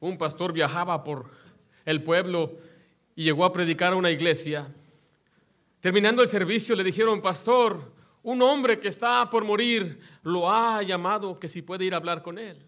[0.00, 1.30] un pastor viajaba por
[1.84, 2.56] el pueblo
[3.14, 4.72] y llegó a predicar a una iglesia.
[5.80, 7.92] Terminando el servicio le dijeron, pastor,
[8.22, 12.22] un hombre que está por morir lo ha llamado que si puede ir a hablar
[12.22, 12.64] con él.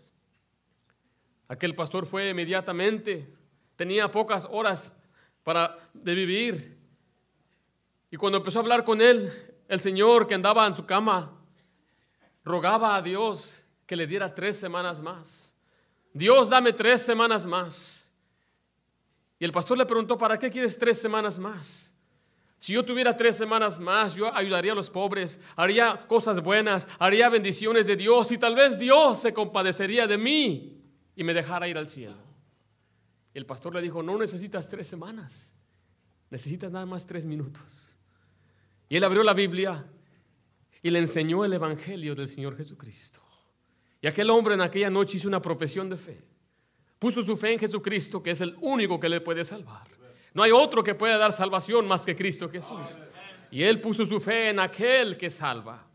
[1.49, 3.33] Aquel pastor fue inmediatamente,
[3.77, 4.93] tenía pocas horas
[5.43, 6.79] para vivir.
[8.11, 9.33] Y cuando empezó a hablar con él,
[9.69, 11.33] el Señor que andaba en su cama
[12.45, 15.50] rogaba a Dios que le diera tres semanas más.
[16.13, 18.13] Dios, dame tres semanas más.
[19.39, 21.91] Y el pastor le preguntó, ¿para qué quieres tres semanas más?
[22.59, 27.31] Si yo tuviera tres semanas más, yo ayudaría a los pobres, haría cosas buenas, haría
[27.31, 30.79] bendiciones de Dios y tal vez Dios se compadecería de mí
[31.17, 32.23] y me dejara ir al cielo.
[33.33, 35.55] El pastor le dijo, no necesitas tres semanas,
[36.29, 37.97] necesitas nada más tres minutos.
[38.91, 39.87] Y él abrió la Biblia
[40.83, 43.23] y le enseñó el Evangelio del Señor Jesucristo.
[44.01, 46.23] Y aquel hombre en aquella noche hizo una profesión de fe.
[46.99, 49.89] Puso su fe en Jesucristo, que es el único que le puede salvar.
[50.33, 52.99] No hay otro que pueda dar salvación más que Cristo Jesús.
[53.51, 55.87] Y él puso su fe en aquel que salva.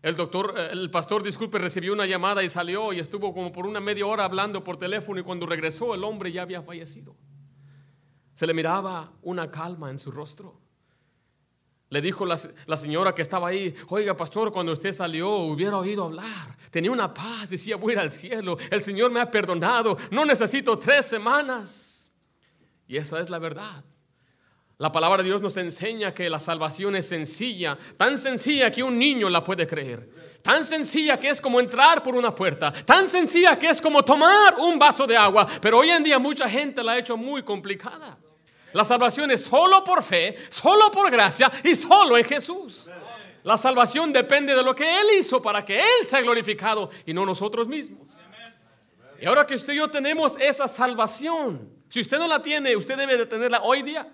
[0.00, 3.66] El doctor, eh, el pastor, disculpe, recibió una llamada y salió y estuvo como por
[3.66, 7.16] una media hora hablando por teléfono y cuando regresó el hombre ya había fallecido.
[8.34, 10.60] Se le miraba una calma en su rostro.
[11.90, 12.36] Le dijo la,
[12.76, 17.48] señora que estaba ahí, oiga pastor, cuando usted salió hubiera oído hablar, tenía una paz,
[17.48, 22.12] decía voy al cielo, el Señor me ha perdonado, no necesito tres semanas.
[22.86, 23.84] Y esa es la verdad.
[24.76, 28.98] La palabra de Dios nos enseña que la salvación es sencilla, tan sencilla que un
[28.98, 30.10] niño la puede creer,
[30.42, 34.56] tan sencilla que es como entrar por una puerta, tan sencilla que es como tomar
[34.58, 38.18] un vaso de agua, pero hoy en día mucha gente la ha hecho muy complicada.
[38.72, 42.90] La salvación es solo por fe, solo por gracia y solo en Jesús.
[43.42, 47.24] La salvación depende de lo que Él hizo para que Él sea glorificado y no
[47.24, 48.20] nosotros mismos.
[49.20, 52.96] Y ahora que usted y yo tenemos esa salvación, si usted no la tiene, usted
[52.96, 54.06] debe de tenerla hoy día.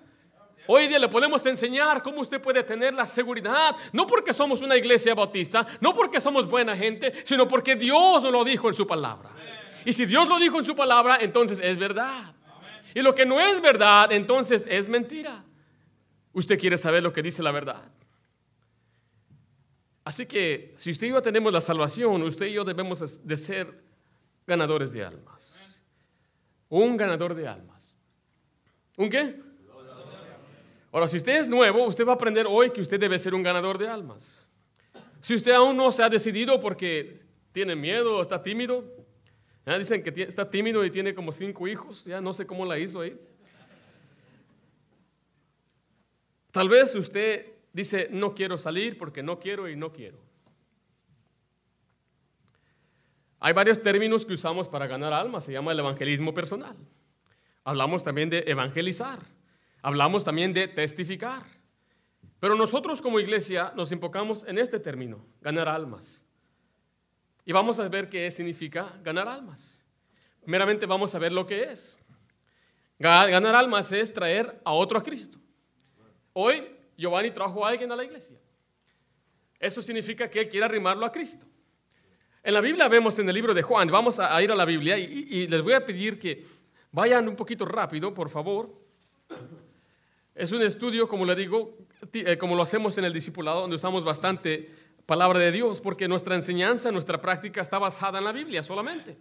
[0.67, 4.77] Hoy día le podemos enseñar cómo usted puede tener la seguridad, no porque somos una
[4.77, 9.31] iglesia bautista, no porque somos buena gente, sino porque Dios lo dijo en su palabra.
[9.85, 12.35] Y si Dios lo dijo en su palabra, entonces es verdad.
[12.95, 15.45] Y lo que no es verdad, entonces es mentira.
[16.33, 17.83] Usted quiere saber lo que dice la verdad.
[20.05, 23.83] Así que si usted y yo tenemos la salvación, usted y yo debemos de ser
[24.47, 25.81] ganadores de almas.
[26.69, 27.97] Un ganador de almas.
[28.97, 29.41] ¿Un qué?
[30.93, 33.43] Ahora, si usted es nuevo, usted va a aprender hoy que usted debe ser un
[33.43, 34.49] ganador de almas.
[35.21, 37.23] Si usted aún no se ha decidido porque
[37.53, 38.85] tiene miedo o está tímido,
[39.65, 43.01] dicen que está tímido y tiene como cinco hijos, ya no sé cómo la hizo
[43.01, 43.19] ahí.
[46.51, 50.19] Tal vez usted dice, no quiero salir porque no quiero y no quiero.
[53.41, 56.77] Hay varios términos que usamos para ganar almas, se llama el evangelismo personal.
[57.65, 59.19] Hablamos también de evangelizar,
[59.83, 61.43] hablamos también de testificar.
[62.39, 66.25] Pero nosotros como iglesia nos enfocamos en este término, ganar almas.
[67.45, 69.85] Y vamos a ver qué significa ganar almas.
[70.47, 72.01] Meramente vamos a ver lo que es.
[72.99, 75.39] Ganar almas es traer a otro a Cristo.
[76.33, 76.67] Hoy
[76.97, 78.39] Giovanni trajo a alguien a la iglesia.
[79.59, 81.47] Eso significa que él quiere arrimarlo a Cristo.
[82.43, 84.99] En la Biblia vemos en el libro de Juan, vamos a ir a la Biblia
[84.99, 86.45] y, les voy a pedir que
[86.93, 88.71] vayan un poquito rápido, por favor.
[90.35, 91.79] Es un estudio, como le digo,
[92.13, 94.69] eh, como lo hacemos en el discipulado, donde usamos bastante
[95.07, 99.17] palabra de Dios, porque nuestra enseñanza, nuestra práctica está basada en la Biblia solamente.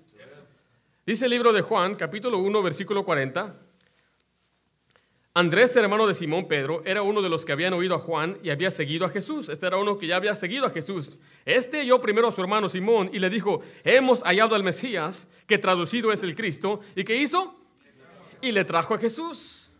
[1.05, 3.55] Dice el libro de Juan, capítulo 1, versículo 40.
[5.35, 8.51] Andrés, hermano de Simón Pedro, era uno de los que habían oído a Juan y
[8.51, 9.49] había seguido a Jesús.
[9.49, 11.17] Este era uno que ya había seguido a Jesús.
[11.43, 15.57] Este halló primero a su hermano Simón y le dijo, hemos hallado al Mesías, que
[15.57, 16.81] traducido es el Cristo.
[16.95, 17.59] ¿Y qué hizo?
[18.41, 19.71] Y le trajo a Jesús.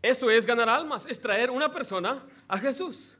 [0.00, 3.18] Eso es ganar almas, es traer una persona a Jesús.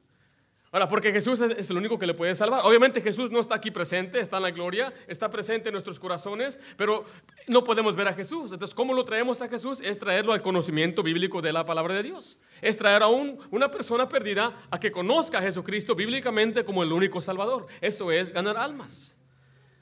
[0.72, 2.60] Ahora, porque Jesús es el único que le puede salvar.
[2.64, 6.60] Obviamente Jesús no está aquí presente, está en la gloria, está presente en nuestros corazones,
[6.76, 7.04] pero
[7.48, 8.52] no podemos ver a Jesús.
[8.52, 9.80] Entonces, ¿cómo lo traemos a Jesús?
[9.80, 12.38] Es traerlo al conocimiento bíblico de la palabra de Dios.
[12.62, 17.20] Es traer a una persona perdida a que conozca a Jesucristo bíblicamente como el único
[17.20, 17.66] Salvador.
[17.80, 19.18] Eso es ganar almas.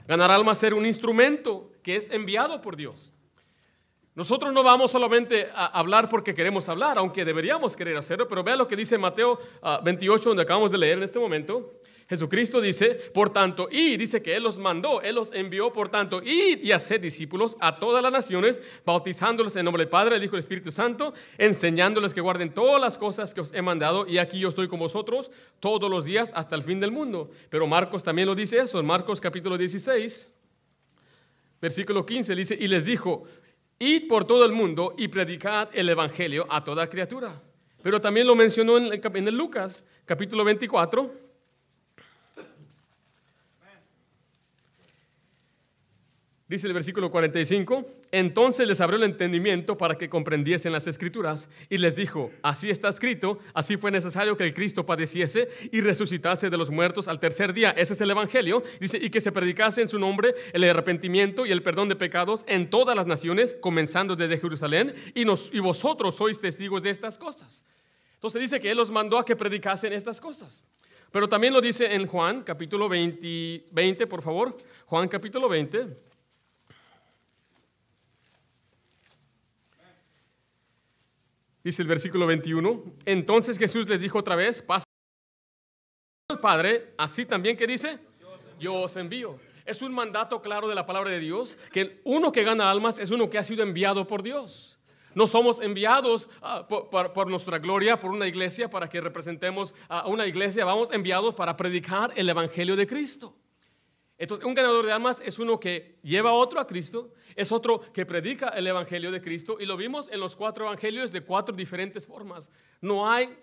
[0.06, 3.12] Ganar almas ser un instrumento que es enviado por Dios.
[4.18, 8.56] Nosotros no vamos solamente a hablar porque queremos hablar, aunque deberíamos querer hacerlo, pero vea
[8.56, 9.38] lo que dice Mateo
[9.84, 11.74] 28, ah, donde acabamos de leer en este momento.
[12.08, 16.20] Jesucristo dice, por tanto, y dice que Él los mandó, Él los envió, por tanto,
[16.20, 20.34] id y haced discípulos a todas las naciones, bautizándolos en nombre del Padre, el Hijo
[20.34, 24.18] y el Espíritu Santo, enseñándoles que guarden todas las cosas que os he mandado, y
[24.18, 25.30] aquí yo estoy con vosotros
[25.60, 27.30] todos los días hasta el fin del mundo.
[27.50, 30.34] Pero Marcos también lo dice eso, en Marcos capítulo 16,
[31.62, 33.22] versículo 15, dice, y les dijo,
[33.78, 37.42] id por todo el mundo y predicad el Evangelio a toda criatura.
[37.82, 38.84] Pero también lo mencionó en
[39.34, 41.27] Lucas, capítulo 24,
[46.48, 51.76] Dice el versículo 45, entonces les abrió el entendimiento para que comprendiesen las escrituras y
[51.76, 56.56] les dijo, así está escrito, así fue necesario que el Cristo padeciese y resucitase de
[56.56, 57.72] los muertos al tercer día.
[57.72, 58.62] Ese es el Evangelio.
[58.80, 62.46] Dice, y que se predicase en su nombre el arrepentimiento y el perdón de pecados
[62.48, 67.18] en todas las naciones, comenzando desde Jerusalén, y, nos, y vosotros sois testigos de estas
[67.18, 67.66] cosas.
[68.14, 70.66] Entonces dice que Él los mandó a que predicasen estas cosas.
[71.10, 74.56] Pero también lo dice en Juan capítulo 20, 20 por favor.
[74.86, 76.07] Juan capítulo 20.
[81.68, 82.82] Dice el versículo 21.
[83.04, 84.84] Entonces Jesús les dijo otra vez, pasa
[86.30, 87.98] al Padre, así también que dice,
[88.58, 89.38] yo os envío.
[89.66, 93.10] Es un mandato claro de la palabra de Dios, que uno que gana almas es
[93.10, 94.78] uno que ha sido enviado por Dios.
[95.14, 100.26] No somos enviados ah, por, nuestra gloria, por una iglesia, para que representemos a una
[100.26, 100.64] iglesia.
[100.64, 103.36] Vamos enviados para predicar el Evangelio de Cristo.
[104.18, 107.80] Entonces, un ganador de almas es uno que lleva a otro a Cristo, es otro
[107.92, 111.54] que predica el Evangelio de Cristo y lo vimos en los cuatro Evangelios de cuatro
[111.54, 112.50] diferentes formas.
[112.80, 113.38] No hay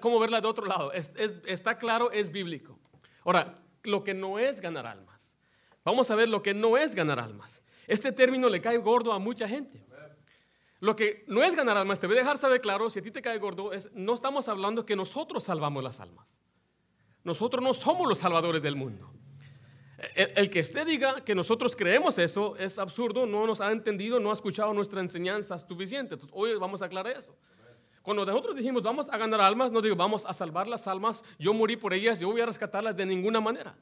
[0.00, 0.92] cómo verla de otro lado.
[0.92, 2.78] está claro, es bíblico.
[3.24, 5.36] Ahora, lo que no es ganar almas.
[5.84, 7.62] Vamos a ver lo que no es ganar almas.
[7.86, 9.84] Este término le cae gordo a mucha gente.
[10.80, 13.10] Lo que no es ganar almas, te voy a dejar saber claro, si a ti
[13.10, 16.26] te cae gordo, es, no estamos hablando que nosotros salvamos las almas.
[17.24, 19.10] Nosotros no somos los salvadores del mundo.
[20.14, 24.30] El, que usted diga que nosotros creemos eso es absurdo, no nos ha entendido, no
[24.30, 26.18] ha escuchado nuestra enseñanza suficiente.
[26.32, 27.34] hoy vamos a aclarar eso.
[28.02, 31.54] Cuando nosotros dijimos vamos a ganar almas, no digo vamos a salvar las almas, yo
[31.54, 33.74] morí por ellas, yo voy a rescatarlas de ninguna manera.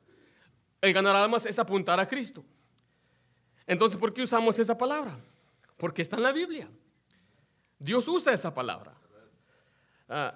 [0.81, 2.45] El ganar almas es apuntar a Cristo.
[3.67, 5.19] Entonces, ¿por qué usamos esa palabra?
[5.77, 6.69] Porque está en la Biblia.
[7.79, 8.93] Dios usa esa palabra.
[10.09, 10.35] Ah,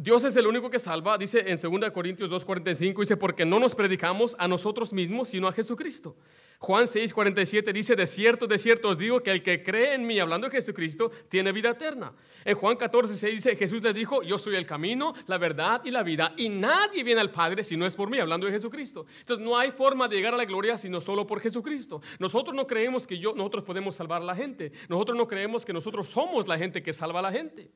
[0.00, 3.74] Dios es el único que salva, dice en 2 Corintios 2:45, dice, porque no nos
[3.74, 6.14] predicamos a nosotros mismos, sino a Jesucristo.
[6.60, 10.20] Juan 6:47 dice, de cierto, de cierto os digo que el que cree en mí,
[10.20, 12.12] hablando de Jesucristo, tiene vida eterna.
[12.44, 16.04] En Juan 14:6 dice, Jesús le dijo, yo soy el camino, la verdad y la
[16.04, 19.04] vida, y nadie viene al Padre si no es por mí, hablando de Jesucristo.
[19.18, 22.02] Entonces no hay forma de llegar a la gloria sino solo por Jesucristo.
[22.20, 24.70] Nosotros no creemos que yo, nosotros podemos salvar a la gente.
[24.88, 27.68] Nosotros no creemos que nosotros somos la gente que salva a la gente.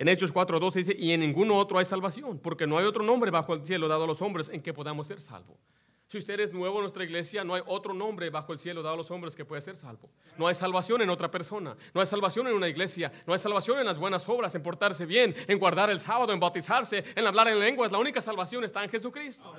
[0.00, 3.30] En Hechos 4.12 dice, y en ninguno otro hay salvación, porque no hay otro nombre
[3.30, 5.58] bajo el cielo dado a los hombres en que podamos ser salvos.
[6.06, 8.94] Si usted es nuevo en nuestra iglesia, no hay otro nombre bajo el cielo dado
[8.94, 10.08] a los hombres que pueda ser salvo.
[10.38, 13.78] No hay salvación en otra persona, no hay salvación en una iglesia, no hay salvación
[13.78, 17.48] en las buenas obras, en portarse bien, en guardar el sábado, en bautizarse, en hablar
[17.48, 17.92] en lenguas.
[17.92, 19.52] La única salvación está en Jesucristo.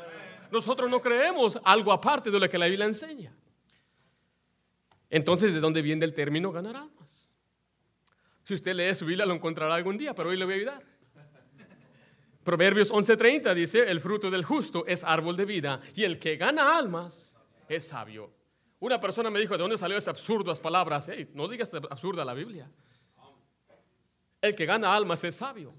[0.51, 3.31] Nosotros no creemos algo aparte de lo que la Biblia enseña.
[5.07, 7.00] Entonces, ¿de dónde viene el término ganar almas?
[8.43, 10.83] Si usted lee su Biblia lo encontrará algún día, pero hoy le voy a ayudar.
[12.43, 16.77] Proverbios 11:30 dice, el fruto del justo es árbol de vida y el que gana
[16.77, 17.37] almas
[17.69, 18.33] es sabio.
[18.79, 21.07] Una persona me dijo, ¿de dónde salió esas absurdas palabras?
[21.33, 22.69] no digas absurda la Biblia.
[24.41, 25.71] El que gana almas es sabio.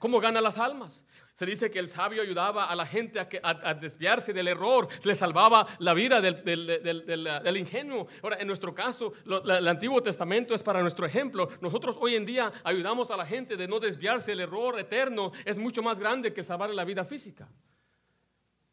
[0.00, 1.04] ¿Cómo gana las almas?
[1.34, 5.66] Se dice que el sabio ayudaba a la gente a, desviarse del error, le salvaba
[5.78, 8.06] la vida del, ingenuo.
[8.22, 11.50] Ahora, en nuestro caso, el Antiguo Testamento es para nuestro ejemplo.
[11.60, 14.32] Nosotros hoy en día ayudamos a la gente de no desviarse.
[14.32, 17.46] El error eterno es mucho más grande que salvar la vida física.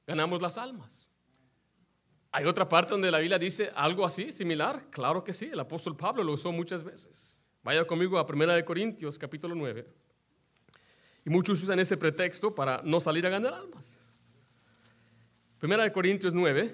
[0.08, 1.12] Ganamos las almas.
[2.32, 4.88] ¿Hay otra parte donde la Biblia dice algo así, similar?
[4.92, 7.38] Claro que sí, el apóstol Pablo lo usó muchas veces.
[7.64, 10.07] Vaya conmigo a 1 Corintios, capítulo 9.
[11.28, 14.02] Y muchos usan ese pretexto para no salir a ganar almas.
[15.60, 16.74] Primera de Corintios 9.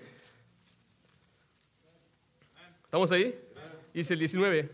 [2.83, 3.35] ¿Estamos ahí?
[3.95, 4.69] Dice el 19.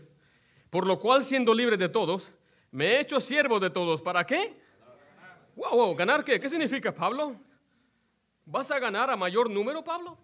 [0.68, 2.30] Por lo cual, siendo libre de todos,
[2.70, 4.02] me he hecho siervo de todos.
[4.02, 4.54] ¿Para qué?
[5.56, 6.38] Wow, wow, ¿ganar qué?
[6.38, 7.36] ¿Qué significa, Pablo?
[8.44, 10.18] ¿Vas a ganar a mayor número, Pablo?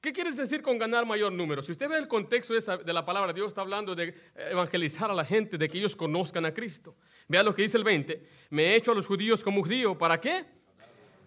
[0.00, 1.60] ¿Qué quieres decir con ganar mayor número?
[1.60, 5.24] Si usted ve el contexto de la palabra, Dios está hablando de evangelizar a la
[5.24, 6.94] gente, de que ellos conozcan a Cristo.
[7.26, 8.22] Vea lo que dice el 20.
[8.50, 9.98] Me he hecho a los judíos como judío.
[9.98, 10.44] ¿Para qué?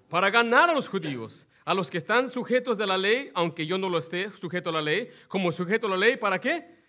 [0.07, 3.77] Para ganar a los judíos, a los que están sujetos de la ley, aunque yo
[3.77, 6.79] no lo esté sujeto a la ley, como sujeto a la ley, ¿para qué?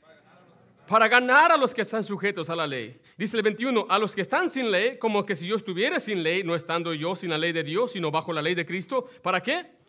[0.87, 3.01] Para ganar a los que están sujetos a la ley.
[3.17, 6.23] Dice el 21, a los que están sin ley, como que si yo estuviera sin
[6.23, 9.09] ley, no estando yo sin la ley de Dios, sino bajo la ley de Cristo.
[9.23, 9.82] ¿Para qué?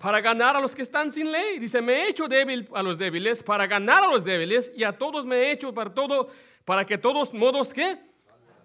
[0.00, 1.58] Para ganar a los que están sin ley.
[1.58, 4.96] Dice, me he hecho débil a los débiles para ganar a los débiles y a
[4.96, 6.28] todos me he hecho para todo,
[6.64, 7.98] para que todos modos ¿qué?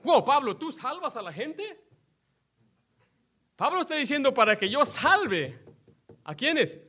[0.04, 1.82] Wow, Pablo, ¿tú salvas a la gente?
[3.56, 5.60] Pablo está diciendo para que yo salve.
[6.24, 6.80] ¿A quiénes?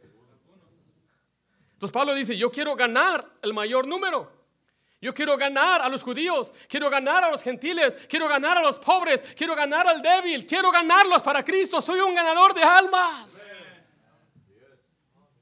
[1.72, 4.30] Entonces Pablo dice, yo quiero ganar el mayor número.
[5.00, 8.78] Yo quiero ganar a los judíos, quiero ganar a los gentiles, quiero ganar a los
[8.78, 11.80] pobres, quiero ganar al débil, quiero ganarlos para Cristo.
[11.80, 13.48] Soy un ganador de almas.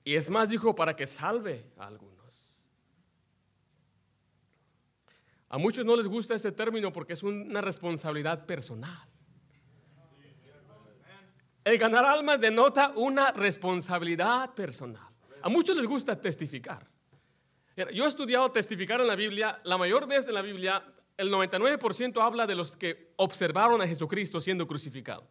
[0.09, 2.59] Y es más, dijo, para que salve a algunos.
[5.51, 9.07] A muchos no les gusta este término porque es una responsabilidad personal.
[11.63, 15.15] El ganar almas denota una responsabilidad personal.
[15.43, 16.89] A muchos les gusta testificar.
[17.93, 19.61] Yo he estudiado testificar en la Biblia.
[19.65, 20.83] La mayor vez en la Biblia,
[21.19, 25.29] el 99% habla de los que observaron a Jesucristo siendo crucificado.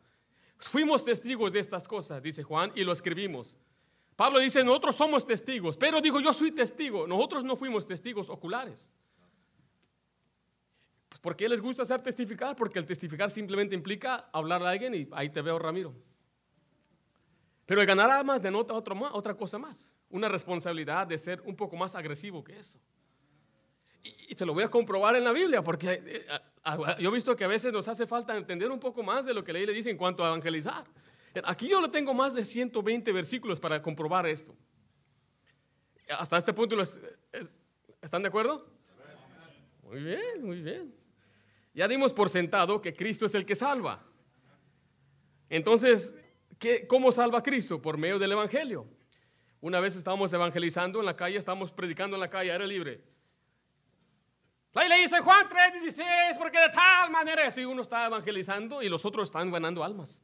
[0.60, 3.57] Fuimos testigos de estas cosas, dice Juan, y lo escribimos.
[4.17, 7.07] Pablo dice, nosotros somos testigos, pero digo, yo soy testigo.
[7.07, 8.91] Nosotros no fuimos testigos oculares.
[11.07, 12.55] Pues, ¿Por qué les gusta hacer testificar?
[12.57, 15.95] Porque el testificar simplemente implica hablar a alguien y ahí te veo, Ramiro.
[17.65, 21.95] Pero el ganar almas denota otra cosa más una responsabilidad de ser un poco más
[21.95, 22.79] agresivo que eso.
[24.03, 26.25] Y, te lo voy a comprobar en la Biblia, porque eh,
[27.00, 29.43] yo he visto que a veces nos hace falta entender un poco más de lo
[29.43, 30.86] que la le dice en cuanto a evangelizar.
[31.46, 34.56] Aquí yo le tengo más de 120 versículos para comprobar esto.
[36.10, 36.77] Hasta este punto,
[38.01, 38.65] ¿están de acuerdo?
[39.84, 40.96] Muy bien, muy bien.
[41.74, 44.03] Ya dimos por sentado que Cristo es el que salva.
[45.50, 46.13] Entonces,
[46.58, 47.82] ¿qué, ¿cómo salva Cristo?
[47.82, 48.88] Por medio del Evangelio.
[49.62, 53.01] Una vez estábamos evangelizando en la calle, estábamos predicando en la calle, era libre.
[54.74, 59.06] Ahí le dice Juan 3:16, porque de tal manera, si uno está evangelizando y los
[59.06, 60.22] otros están ganando almas.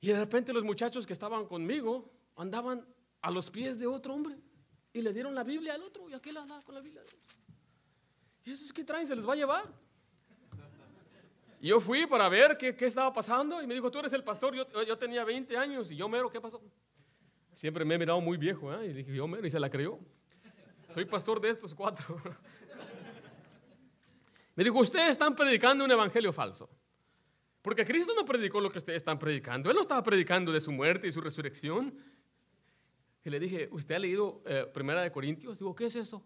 [0.00, 2.86] Y de repente los muchachos que estaban conmigo andaban
[3.22, 4.36] a los pies de otro hombre
[4.92, 7.02] y le dieron la Biblia al otro y aquel andaba con la Biblia.
[8.44, 9.06] ¿Y eso es que traen?
[9.06, 9.72] ¿Se les va a llevar?
[11.60, 14.22] Y yo fui para ver qué, qué, estaba pasando y me dijo, tú eres el
[14.22, 16.62] pastor, yo, yo tenía 20 años y yo mero, ¿qué pasó?
[17.52, 18.86] Siempre me he mirado muy viejo, ¿eh?
[18.86, 19.98] Y dije, yo, y se la creyó.
[20.92, 22.20] Soy pastor de estos cuatro.
[24.54, 26.68] me dijo, ustedes están predicando un evangelio falso.
[27.66, 29.68] Porque Cristo no predicó lo que ustedes están predicando.
[29.68, 31.92] Él no estaba predicando de su muerte y su resurrección.
[33.24, 35.58] Y le dije, ¿usted ha leído eh, Primera de Corintios?
[35.58, 36.22] Digo, ¿qué es eso?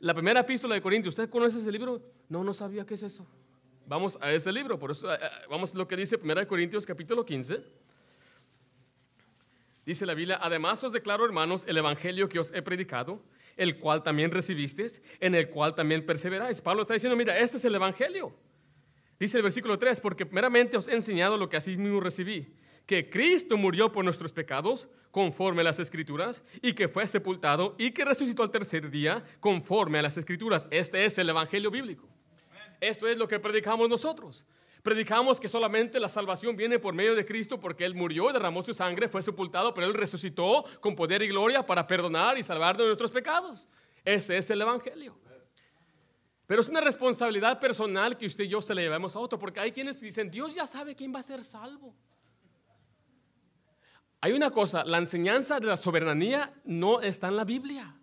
[0.00, 2.02] La primera epístola de Corintios, ¿usted conoce ese libro?
[2.28, 3.26] No, no sabía qué es eso.
[3.86, 6.84] Vamos a ese libro, por eso, eh, vamos a lo que dice Primera de Corintios
[6.84, 7.64] capítulo 15.
[9.86, 13.22] Dice la Biblia, además os declaro, hermanos, el evangelio que os he predicado,
[13.56, 16.60] el cual también recibisteis, en el cual también perseveráis.
[16.60, 18.36] Pablo está diciendo, mira, este es el evangelio.
[19.22, 23.08] Dice el versículo 3, porque meramente os he enseñado lo que así mismo recibí, que
[23.08, 28.04] Cristo murió por nuestros pecados, conforme a las escrituras, y que fue sepultado y que
[28.04, 30.66] resucitó al tercer día, conforme a las escrituras.
[30.72, 32.08] Este es el evangelio bíblico.
[32.80, 34.44] Esto es lo que predicamos nosotros.
[34.82, 38.74] Predicamos que solamente la salvación viene por medio de Cristo porque Él murió, derramó su
[38.74, 42.86] sangre, fue sepultado, pero Él resucitó con poder y gloria para perdonar y salvar de
[42.86, 43.68] nuestros pecados.
[44.04, 45.16] Ese es el Evangelio.
[46.52, 49.58] Pero es una responsabilidad personal que usted y yo se le llevamos a otro, porque
[49.58, 51.94] hay quienes dicen, Dios ya sabe quién va a ser salvo.
[54.20, 57.96] Hay una cosa, la enseñanza de la soberanía no está en la Biblia.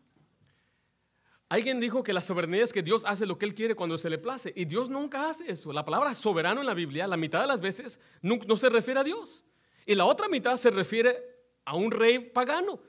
[1.47, 4.09] Alguien dijo que la soberanía es que Dios hace lo que Él quiere cuando se
[4.09, 4.51] le place.
[4.55, 5.71] Y Dios nunca hace eso.
[5.71, 9.03] La palabra soberano en la Biblia, la mitad de las veces, no, se refiere a
[9.03, 9.45] Dios.
[9.85, 11.23] Y la otra mitad se refiere
[11.65, 12.81] a un rey pagano.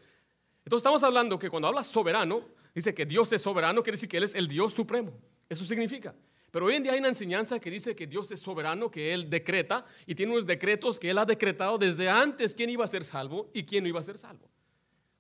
[0.65, 4.17] Entonces estamos hablando que cuando habla soberano, dice que Dios es soberano, quiere decir que
[4.17, 5.13] Él es el Dios supremo.
[5.51, 6.15] Eso significa.
[6.53, 9.29] Pero hoy en día hay una enseñanza que dice que Dios es soberano, que Él
[9.29, 13.05] decreta y tiene unos decretos que Él ha decretado desde antes quién iba a ser
[13.05, 14.49] salvo y quién no iba a ser salvo.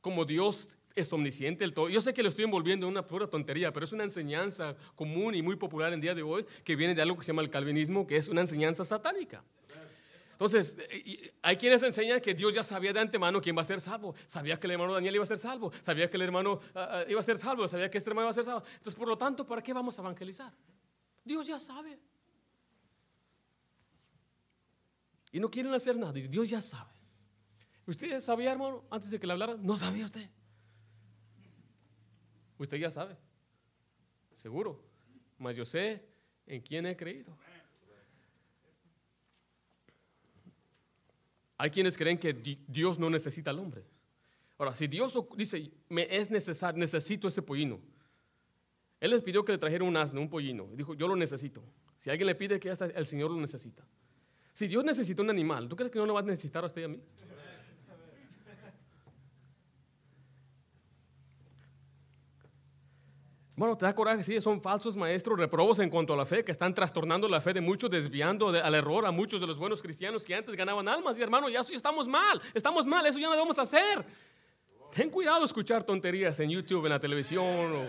[0.01, 1.89] Como Dios es omnisciente el todo.
[1.89, 5.35] Yo sé que lo estoy envolviendo en una pura tontería, pero es una enseñanza común
[5.35, 7.51] y muy popular en día de hoy que viene de algo que se llama el
[7.51, 9.45] calvinismo, que es una enseñanza satánica.
[10.41, 10.75] Entonces,
[11.43, 14.15] hay quienes enseñan que Dios ya sabía de antemano quién va a ser salvo.
[14.27, 15.71] Sabía que el hermano Daniel iba a ser salvo.
[15.83, 17.69] Sabía que el hermano ah, ah, iba a ser salvo.
[17.69, 18.63] Sabía que este hermano iba a ser salvo.
[18.65, 20.51] Entonces, por lo tanto, ¿para qué vamos a evangelizar?
[21.23, 22.01] Dios ya sabe.
[25.31, 26.15] Y no quieren hacer nada.
[26.15, 26.95] Dios ya sabe.
[27.85, 29.59] ¿Usted sabía, hermano, antes de que le hablara?
[29.59, 30.27] No sabía usted.
[32.57, 33.19] Usted ya sabe,
[34.35, 34.83] seguro,
[35.37, 36.03] mas yo sé
[36.47, 37.37] en quién he creído.
[41.61, 42.33] Hay quienes creen que
[42.67, 43.85] Dios no necesita al hombre.
[44.57, 47.79] Ahora, si Dios dice, me es necesario, necesito ese pollino.
[48.99, 50.71] Él les pidió que le trajera un asno, un pollino.
[50.75, 51.63] Dijo, yo lo necesito.
[51.99, 53.87] Si alguien le pide que el Señor lo necesita.
[54.55, 56.81] Si Dios necesita un animal, ¿tú crees que no lo va a necesitar a usted
[56.81, 56.99] y a mí?
[63.61, 66.51] Bueno, te da coraje, sí, son falsos maestros, reprobos en cuanto a la fe, que
[66.51, 70.25] están trastornando la fe de muchos, desviando al error a muchos de los buenos cristianos
[70.25, 71.19] que antes ganaban almas.
[71.19, 74.03] Y hermano, ya estamos mal, estamos mal, eso ya no debemos hacer.
[74.95, 77.87] Ten cuidado escuchar tonterías en YouTube, en la televisión.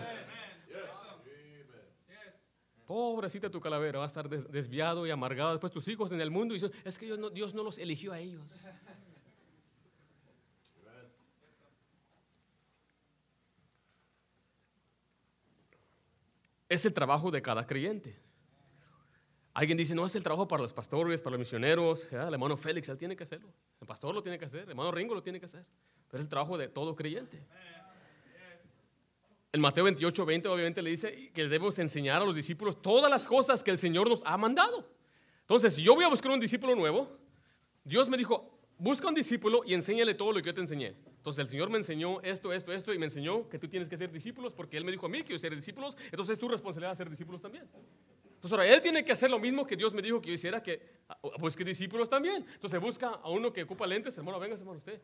[2.84, 5.52] Pobrecita tu calavera, va a estar desviado y amargado.
[5.52, 8.18] Después tus hijos en el mundo y dicen, es que Dios no los eligió a
[8.18, 8.62] ellos.
[16.72, 18.18] Es el trabajo de cada creyente.
[19.52, 22.10] Alguien dice, no, es el trabajo para los pastores, para los misioneros.
[22.10, 23.52] El hermano Félix, él tiene que hacerlo.
[23.78, 24.62] El pastor lo tiene que hacer.
[24.62, 25.66] El hermano Ringo lo tiene que hacer.
[26.08, 27.42] Pero es el trabajo de todo creyente.
[29.52, 33.28] En Mateo 28, 20 obviamente le dice que debemos enseñar a los discípulos todas las
[33.28, 34.88] cosas que el Señor nos ha mandado.
[35.42, 37.18] Entonces, si yo voy a buscar un discípulo nuevo,
[37.84, 40.94] Dios me dijo, busca un discípulo y enséñale todo lo que yo te enseñé.
[41.22, 43.96] Entonces el Señor me enseñó esto, esto, esto y me enseñó que tú tienes que
[43.96, 46.48] ser discípulos porque Él me dijo a mí que yo ser discípulos, entonces es tu
[46.48, 47.62] responsabilidad ser discípulos también.
[48.24, 50.60] Entonces ahora Él tiene que hacer lo mismo que Dios me dijo que yo hiciera,
[50.60, 50.82] que
[51.38, 52.44] busque discípulos también.
[52.54, 55.00] Entonces busca a uno que ocupa lentes, hermano, venga, hermano, usted.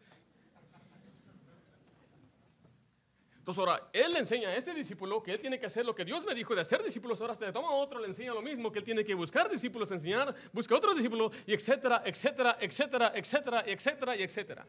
[3.38, 6.04] Entonces ahora Él le enseña a este discípulo que Él tiene que hacer lo que
[6.04, 8.80] Dios me dijo de hacer discípulos, ahora se toma otro, le enseña lo mismo, que
[8.80, 14.16] Él tiene que buscar discípulos, enseñar, busca otro discípulo, y etcétera, etcétera, etcétera, etcétera, etcétera,
[14.16, 14.66] etcétera.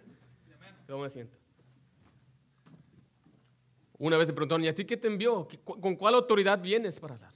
[0.98, 1.28] Me.
[4.00, 5.48] Una vez le preguntaron, ¿y a ti qué te envió?
[5.64, 7.34] ¿Con cuál autoridad vienes para hablar?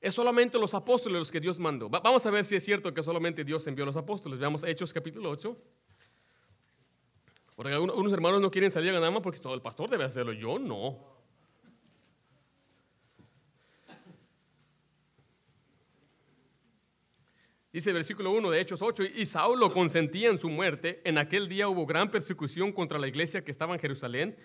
[0.00, 1.88] Es solamente los apóstoles los que Dios mandó.
[1.88, 4.38] Vamos a ver si es cierto que solamente Dios envió a los apóstoles.
[4.38, 5.56] Veamos Hechos capítulo 8.
[7.56, 10.32] Porque unos hermanos no quieren salir a ganar porque el pastor debe hacerlo.
[10.32, 11.17] Yo no.
[17.72, 21.02] Dice el versículo 1 de Hechos 8, y Saulo consentía en su muerte.
[21.04, 24.36] En aquel día hubo gran persecución contra la iglesia que estaba en Jerusalén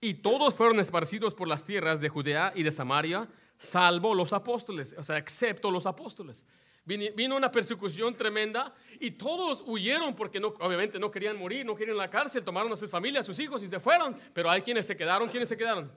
[0.00, 4.94] y todos fueron esparcidos por las tierras de Judea y de Samaria, salvo los apóstoles,
[4.96, 6.46] o sea, excepto los apóstoles.
[6.86, 11.98] Vino una persecución tremenda y todos huyeron porque no, obviamente no querían morir, no querían
[11.98, 14.16] la cárcel, tomaron a sus familias, a sus hijos y se fueron.
[14.32, 15.92] Pero hay quienes se quedaron, ¿quiénes se quedaron?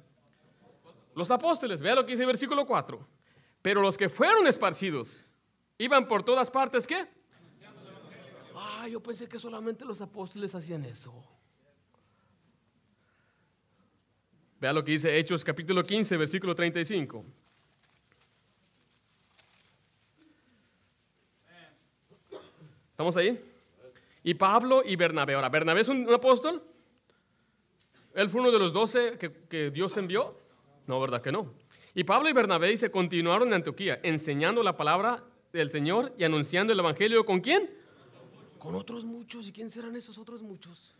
[1.15, 3.07] Los apóstoles, vea lo que dice el versículo 4.
[3.61, 5.25] Pero los que fueron esparcidos
[5.77, 7.07] iban por todas partes, ¿qué?
[8.55, 11.13] Ah, yo pensé que solamente los apóstoles hacían eso.
[14.59, 17.25] Vea lo que dice Hechos capítulo 15, versículo 35.
[22.91, 23.43] ¿Estamos ahí?
[24.23, 25.33] Y Pablo y Bernabé.
[25.33, 26.63] Ahora, ¿Bernabé es un, apóstol?
[28.13, 30.39] ¿Él fue uno de los doce que, que, Dios envió?
[30.87, 31.53] No, ¿verdad que no?
[31.95, 36.73] Y Pablo y Bernabé se continuaron en Antioquía, enseñando la palabra del Señor y anunciando
[36.73, 37.25] el Evangelio.
[37.25, 37.69] ¿Con quién?
[38.57, 39.47] Con otros muchos.
[39.47, 40.95] ¿Y quién serán esos otros muchos?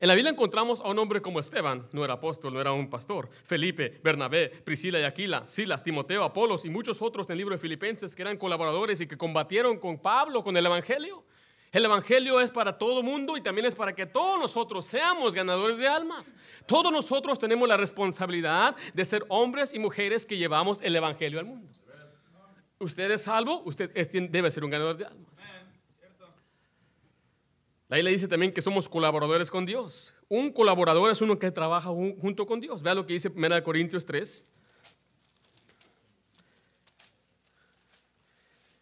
[0.00, 2.90] En la Biblia encontramos a un hombre como Esteban, no era apóstol, no era un
[2.90, 7.54] pastor, Felipe, Bernabé, Priscila y Aquila, Silas, Timoteo, Apolos y muchos otros en el libro
[7.54, 11.24] de Filipenses que eran colaboradores y que combatieron con Pablo, con el Evangelio.
[11.72, 15.78] El Evangelio es para todo mundo y también es para que todos nosotros seamos ganadores
[15.78, 16.34] de almas.
[16.66, 21.46] Todos nosotros tenemos la responsabilidad de ser hombres y mujeres que llevamos el Evangelio al
[21.46, 21.72] mundo.
[22.78, 23.90] Usted es salvo, usted
[24.30, 25.32] debe ser un ganador de almas.
[27.90, 30.14] Ahí le dice también que somos colaboradores con Dios.
[30.28, 32.82] Un colaborador es uno que trabaja junto con Dios.
[32.82, 34.46] Vea lo que dice 1 Corintios 3.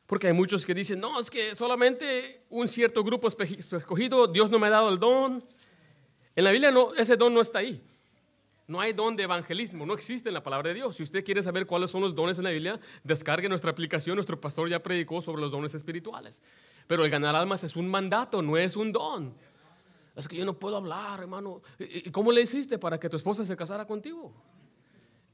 [0.06, 4.58] Porque hay muchos que dicen, no, es que solamente un cierto grupo escogido, Dios no
[4.58, 5.44] me ha dado el don.
[6.34, 7.82] En la Biblia no, ese don no está ahí.
[8.72, 10.96] No hay don de evangelismo, no existe en la palabra de Dios.
[10.96, 14.14] Si usted quiere saber cuáles son los dones en la Biblia, descargue nuestra aplicación.
[14.14, 16.40] Nuestro pastor ya predicó sobre los dones espirituales.
[16.86, 19.34] Pero el ganar almas es un mandato, no es un don.
[20.16, 21.60] Es que yo no puedo hablar, hermano.
[21.78, 24.32] ¿Y cómo le hiciste para que tu esposa se casara contigo?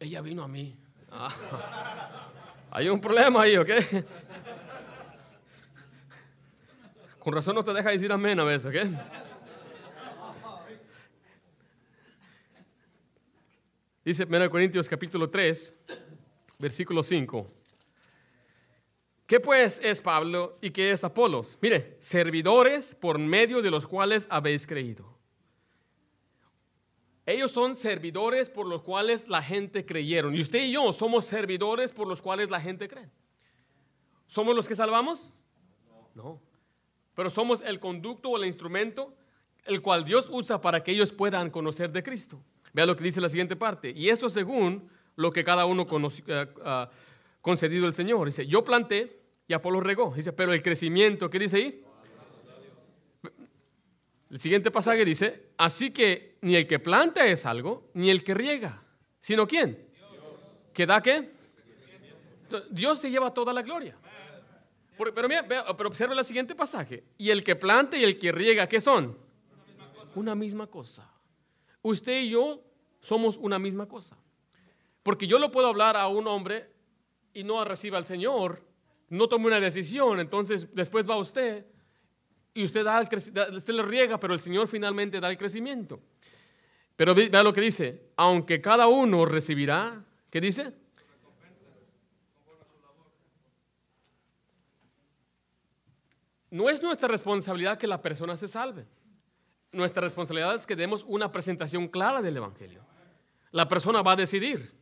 [0.00, 0.76] Ella vino a mí.
[1.08, 1.30] Ah.
[2.72, 3.70] hay un problema ahí, ¿ok?
[7.20, 9.27] Con razón no te deja decir amén a veces, ¿ok?
[14.08, 15.76] Dice 1 Corintios capítulo 3,
[16.58, 17.46] versículo 5.
[19.26, 21.58] ¿Qué pues es Pablo y qué es Apolos?
[21.60, 25.14] Mire, servidores por medio de los cuales habéis creído.
[27.26, 30.34] Ellos son servidores por los cuales la gente creyeron.
[30.34, 33.10] Y usted y yo somos servidores por los cuales la gente cree.
[34.26, 35.34] ¿Somos los que salvamos?
[36.14, 36.40] No.
[37.14, 39.14] Pero somos el conducto o el instrumento
[39.66, 42.42] el cual Dios usa para que ellos puedan conocer de Cristo.
[42.72, 43.92] Vea lo que dice la siguiente parte.
[43.94, 45.86] Y eso según lo que cada uno
[46.26, 46.90] eh, ah,
[47.40, 48.26] concedido el Señor.
[48.26, 50.12] Dice, yo planté y Apolo regó.
[50.14, 51.84] Dice, pero el crecimiento, ¿qué dice ahí?
[54.30, 58.34] El siguiente pasaje dice, así que ni el que planta es algo, ni el que
[58.34, 58.82] riega,
[59.20, 59.88] sino quién?
[60.74, 61.30] ¿Que da qué?
[62.70, 63.96] Dios se lleva toda la gloria.
[64.98, 67.04] Pero, mira, pero observa el siguiente pasaje.
[67.16, 69.16] Y el que planta y el que riega, ¿qué son?
[70.14, 71.08] una misma cosa.
[71.82, 72.62] Usted y yo
[73.00, 74.16] somos una misma cosa.
[75.02, 76.70] Porque yo lo puedo hablar a un hombre
[77.32, 78.62] y no reciba al Señor,
[79.08, 81.66] no tome una decisión, entonces después va usted
[82.52, 86.00] y usted, da usted le riega, pero el Señor finalmente da el crecimiento.
[86.96, 90.74] Pero vea lo que dice, aunque cada uno recibirá, ¿qué dice?
[96.50, 98.86] No es nuestra responsabilidad que la persona se salve.
[99.72, 102.82] Nuestra responsabilidad es que demos una presentación clara del Evangelio.
[103.50, 104.74] La persona va a decidir.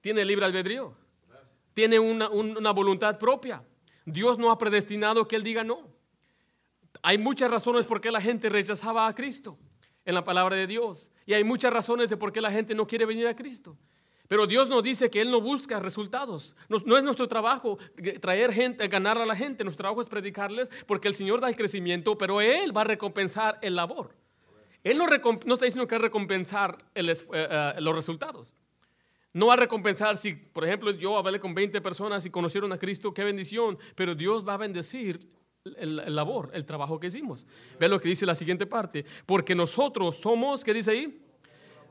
[0.00, 0.94] Tiene libre albedrío.
[1.74, 3.62] Tiene una, una voluntad propia.
[4.04, 5.88] Dios no ha predestinado que él diga no.
[7.02, 9.58] Hay muchas razones por qué la gente rechazaba a Cristo
[10.04, 11.12] en la palabra de Dios.
[11.26, 13.76] Y hay muchas razones de por qué la gente no quiere venir a Cristo.
[14.28, 16.54] Pero Dios nos dice que Él no busca resultados.
[16.68, 17.78] No, es nuestro trabajo
[18.20, 19.64] traer gente, ganar a la gente.
[19.64, 23.58] Nuestro trabajo es predicarles porque el Señor da el crecimiento, pero Él va a recompensar
[23.62, 24.14] el labor.
[24.84, 28.54] Él no, está diciendo que va a recompensar eh, eh, los resultados.
[29.32, 32.78] No va a recompensar si, por ejemplo, yo hablé con 20 personas y conocieron a
[32.78, 33.78] Cristo, qué bendición.
[33.94, 35.20] Pero Dios va a bendecir
[35.76, 37.46] el, labor, el trabajo que hicimos.
[37.78, 39.04] Ve lo que dice la siguiente parte.
[39.26, 41.22] Porque nosotros somos, ¿qué dice ahí?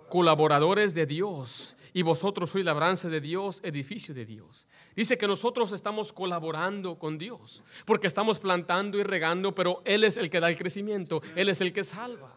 [0.10, 1.77] Colaboradores de Dios.
[1.98, 4.68] Y vosotros sois labranza de Dios, edificio de Dios.
[4.96, 7.64] Dice que nosotros estamos colaborando con Dios.
[7.86, 11.24] Porque estamos plantando y regando, pero Él es el que da el crecimiento.
[11.36, 12.36] Él es el que salva.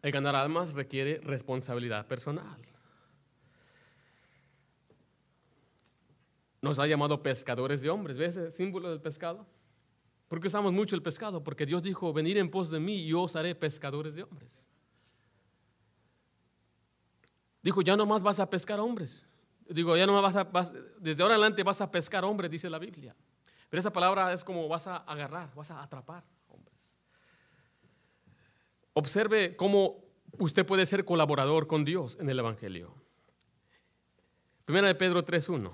[0.00, 2.62] El ganar almas requiere responsabilidad personal.
[6.62, 8.16] nos ha llamado pescadores de hombres.
[8.16, 9.46] ¿Ves el símbolo del pescado?
[10.28, 11.44] ¿Por qué usamos mucho el pescado?
[11.44, 14.65] Porque Dios dijo, venir en pos de mí y yo os haré pescadores de hombres.
[17.66, 19.26] Dijo, ya no más vas a pescar hombres.
[19.68, 22.78] Digo, ya no más vas a, desde ahora adelante vas a pescar hombres, dice la
[22.78, 23.12] Biblia.
[23.68, 26.96] Pero esa palabra es como vas a agarrar, vas a atrapar hombres.
[28.92, 30.04] Observe cómo
[30.38, 32.94] usted puede ser colaborador con Dios en el Evangelio.
[34.64, 35.72] Primera de Pedro 3.1.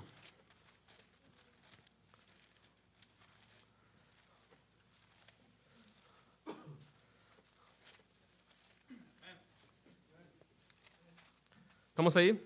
[11.93, 12.43] ¿Estamos ahí?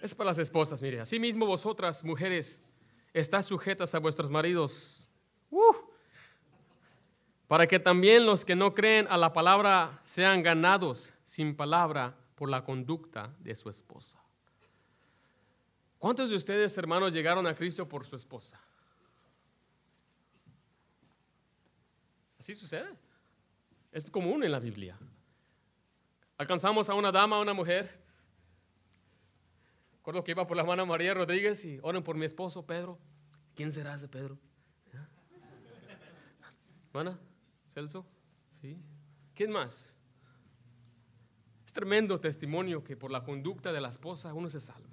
[0.00, 1.00] Es para las esposas, mire.
[1.00, 2.62] Asimismo vosotras, mujeres,
[3.12, 5.06] estás sujetas a vuestros maridos.
[5.50, 5.74] Uh,
[7.46, 12.48] para que también los que no creen a la palabra sean ganados sin palabra por
[12.48, 14.18] la conducta de su esposa.
[15.98, 18.58] ¿Cuántos de ustedes, hermanos, llegaron a Cristo por su esposa?
[22.38, 22.96] Así sucede.
[23.92, 24.98] Es común en la Biblia.
[26.38, 27.99] Alcanzamos a una dama, a una mujer,
[30.00, 32.98] Recuerdo que iba por la mano María Rodríguez y oren por mi esposo Pedro.
[33.54, 34.38] ¿Quién será ese Pedro?
[36.90, 37.20] ¿Mana?
[37.66, 38.06] ¿Celso?
[38.50, 38.78] ¿Sí?
[39.34, 39.94] ¿Quién más?
[41.66, 44.88] Es tremendo testimonio que por la conducta de la esposa uno se salve.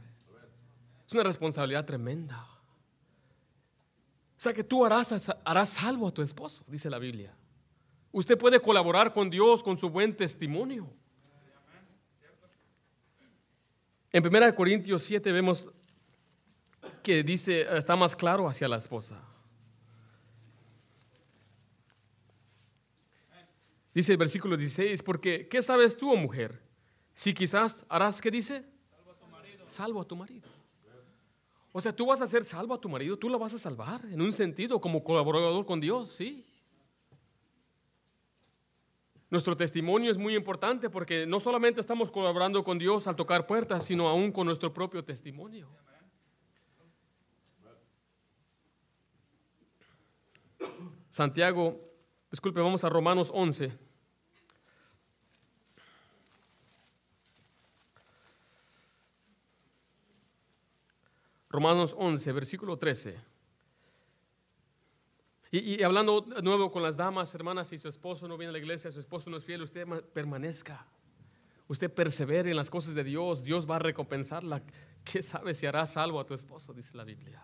[1.07, 2.43] Es una responsabilidad tremenda.
[2.43, 7.33] O sea que tú harás, harás salvo a tu esposo, dice la Biblia.
[8.11, 10.93] Usted puede colaborar con Dios con su buen testimonio.
[14.11, 15.69] En 1 Corintios 7 vemos
[17.03, 19.21] que dice, está más claro hacia la esposa.
[23.93, 26.61] Dice el versículo 16, porque ¿qué sabes tú, oh mujer?
[27.13, 28.63] Si quizás harás, ¿qué dice?
[29.65, 30.47] Salvo a tu marido.
[31.71, 34.05] O sea, tú vas a ser salvo a tu marido, tú lo vas a salvar
[34.05, 36.45] en un sentido como colaborador con Dios, sí.
[39.29, 43.83] Nuestro testimonio es muy importante porque no solamente estamos colaborando con Dios al tocar puertas,
[43.83, 45.69] sino aún con nuestro propio testimonio.
[51.09, 51.81] Santiago,
[52.31, 53.77] disculpe, vamos a Romanos 11.
[61.49, 63.36] Romanos 11, versículo 13.
[65.63, 68.91] Y, hablando nuevo con las damas, hermanas, si su esposo no viene a la iglesia,
[68.91, 70.85] su esposo no es fiel, usted permanezca.
[71.67, 74.63] Usted persevere en las cosas de Dios, Dios va a recompensarla.
[75.03, 76.73] ¿Qué sabe si hará salvo a tu esposo?
[76.73, 77.43] Dice la Biblia.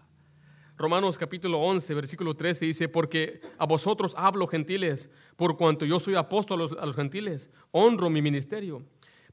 [0.78, 6.16] Romanos capítulo 11, versículo 13 dice, porque a vosotros hablo gentiles, por cuanto yo soy
[6.16, 8.84] apóstol a los, a los gentiles, honro mi ministerio.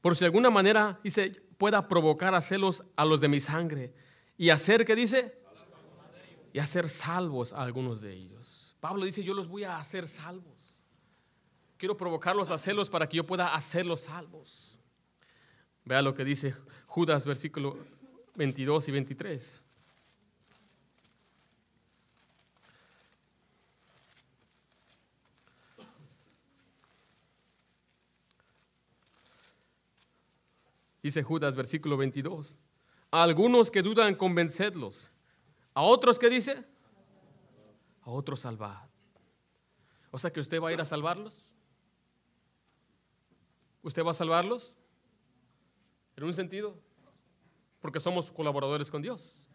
[0.01, 3.93] Por si de alguna manera, dice, pueda provocar a celos a los de mi sangre
[4.37, 5.37] y hacer, ¿qué dice?
[6.53, 8.40] Y hacer salvos a algunos de ellos.
[8.81, 10.83] Pablo dice, yo los voy a hacer salvos.
[11.77, 14.79] Quiero provocarlos a celos para que yo pueda hacerlos salvos.
[15.85, 16.55] Vea lo que dice
[16.87, 17.77] Judas, versículo
[18.35, 19.63] 22 y 23.
[31.03, 32.57] Dice Judas, versículo 22.
[33.11, 35.11] A algunos que dudan, convencedlos.
[35.73, 36.70] A otros que dice,
[38.01, 38.89] a otros salvad.
[40.11, 41.55] O sea que usted va a ir a salvarlos.
[43.81, 44.77] ¿Usted va a salvarlos?
[46.15, 46.77] En un sentido,
[47.79, 49.49] porque somos colaboradores con Dios.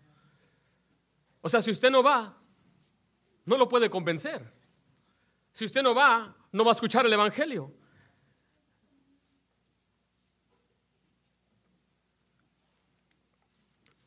[1.43, 2.37] O sea, si usted no va,
[3.45, 4.53] no lo puede convencer.
[5.53, 7.73] Si usted no va, no va a escuchar el Evangelio.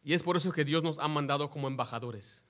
[0.03, 2.48] Y es por eso que Dios nos ha mandado como embajadores.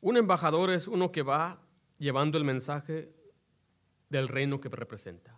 [0.00, 1.60] Un embajador es uno que va
[1.98, 3.12] llevando el mensaje
[4.08, 5.36] del reino que representa.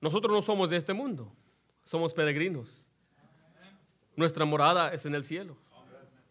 [0.00, 1.32] Nosotros no somos de este mundo,
[1.84, 2.88] somos peregrinos.
[4.16, 5.56] Nuestra morada es en el cielo.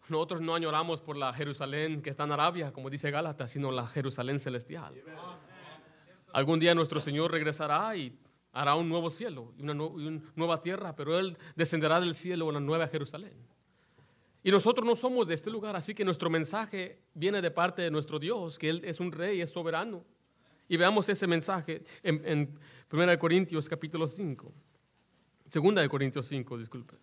[0.07, 3.85] Nosotros no añoramos por la Jerusalén que está en Arabia, como dice Gálatas, sino la
[3.87, 4.95] Jerusalén celestial.
[6.33, 8.17] Algún día nuestro Señor regresará y
[8.51, 9.73] hará un nuevo cielo y una,
[10.35, 13.33] nueva tierra, pero Él descenderá del cielo a una nueva Jerusalén.
[14.43, 17.91] Y nosotros no somos de este lugar, así que nuestro mensaje viene de parte de
[17.91, 20.05] nuestro Dios, que Él es un rey, es soberano.
[20.67, 22.59] Y veamos ese mensaje en, en
[22.91, 24.53] 1 Corintios capítulo 5.
[25.47, 26.95] Segunda de Corintios 5, disculpe.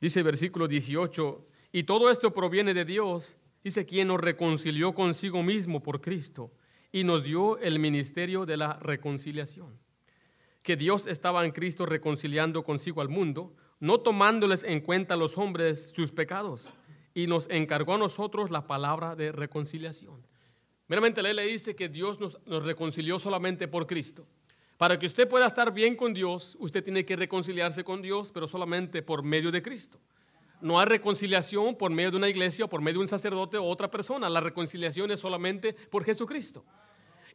[0.00, 5.82] Dice versículo 18, y todo esto proviene de Dios, Dice quien nos reconcilió consigo mismo
[5.82, 6.52] por Cristo
[6.92, 9.76] y nos dio el ministerio de la reconciliación.
[10.66, 15.38] Que Dios estaba en Cristo reconciliando consigo al mundo, no tomándoles en cuenta a los
[15.38, 16.74] hombres sus pecados,
[17.14, 20.26] y nos encargó a nosotros la palabra de reconciliación.
[20.88, 24.26] Meramente la ley le dice que Dios nos, nos reconcilió solamente por Cristo.
[24.76, 28.48] Para que usted pueda estar bien con Dios, usted tiene que reconciliarse con Dios, pero
[28.48, 30.00] solamente por medio de Cristo.
[30.60, 33.88] No hay reconciliación por medio de una iglesia por medio de un sacerdote o otra
[33.88, 34.28] persona.
[34.28, 36.64] La reconciliación es solamente por Jesucristo.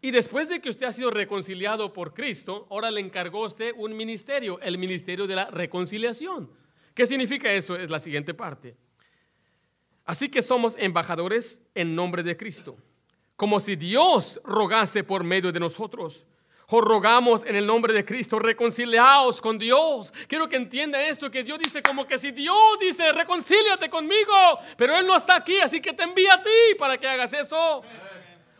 [0.01, 3.95] Y después de que usted ha sido reconciliado por Cristo, ahora le encargó usted un
[3.95, 6.49] ministerio, el ministerio de la reconciliación.
[6.95, 7.75] ¿Qué significa eso?
[7.75, 8.75] Es la siguiente parte.
[10.03, 12.77] Así que somos embajadores en nombre de Cristo,
[13.35, 16.25] como si Dios rogase por medio de nosotros
[16.79, 20.13] rogamos en el nombre de Cristo, reconciliaos con Dios.
[20.27, 24.33] Quiero que entienda esto, que Dios dice como que si Dios dice, reconcíliate conmigo,
[24.77, 27.81] pero Él no está aquí, así que te envía a ti para que hagas eso.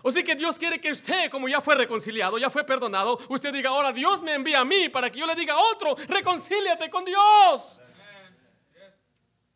[0.09, 3.71] Sea que Dios quiere que usted, como ya fue reconciliado, ya fue perdonado, usted diga,
[3.71, 7.03] ahora Dios me envía a mí para que yo le diga a otro, reconcíliate con
[7.03, 7.81] Dios.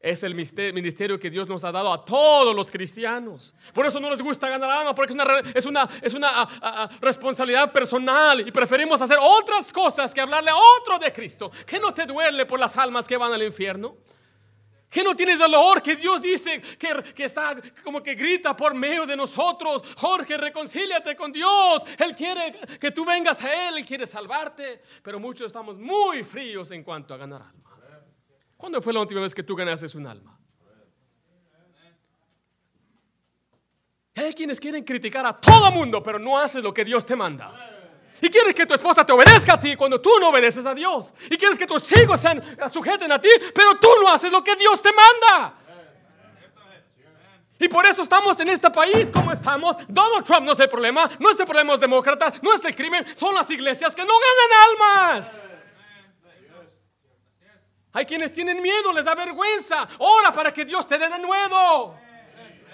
[0.06, 3.56] Es el ministerio que Dios nos ha dado a todos los cristianos.
[3.74, 7.72] Por eso no les gusta ganar alma, porque es una, es una, es una responsabilidad
[7.72, 11.50] personal y preferimos hacer otras cosas que hablarle a otro de Cristo.
[11.66, 13.98] ¿Qué no te duele por las almas que van al infierno?
[14.96, 17.54] ¿Qué no tienes dolor que Dios dice que, está
[17.84, 19.94] como que grita por medio de nosotros?
[19.98, 21.84] Jorge, reconcíliate con Dios.
[22.00, 24.82] Él quiere que tú vengas a Él, Él quiere salvarte.
[25.04, 27.78] Pero muchos estamos muy fríos en cuanto a ganar alma.
[28.56, 30.40] ¿Cuándo fue la última vez que tú ganaste un alma?
[34.16, 37.75] Hay quienes quieren criticar a todo mundo, pero no haces lo que Dios te manda.
[38.26, 41.14] Y quieres que tu esposa te obedezca a ti cuando tú no obedeces a Dios.
[41.30, 42.42] Y quieres que tus hijos sean
[42.74, 45.54] sujeten a ti, pero tú no haces lo que Dios te manda.
[47.60, 49.78] Y por eso estamos en este país como estamos.
[49.88, 52.76] Donald Trump no es el problema, no es el problema los demócratas, no es el
[52.76, 55.32] crimen, son las iglesias que no ganan almas.
[57.94, 59.88] Hay quienes tienen miedo, les da vergüenza.
[60.00, 61.96] Ora para que Dios te dé de nuevo.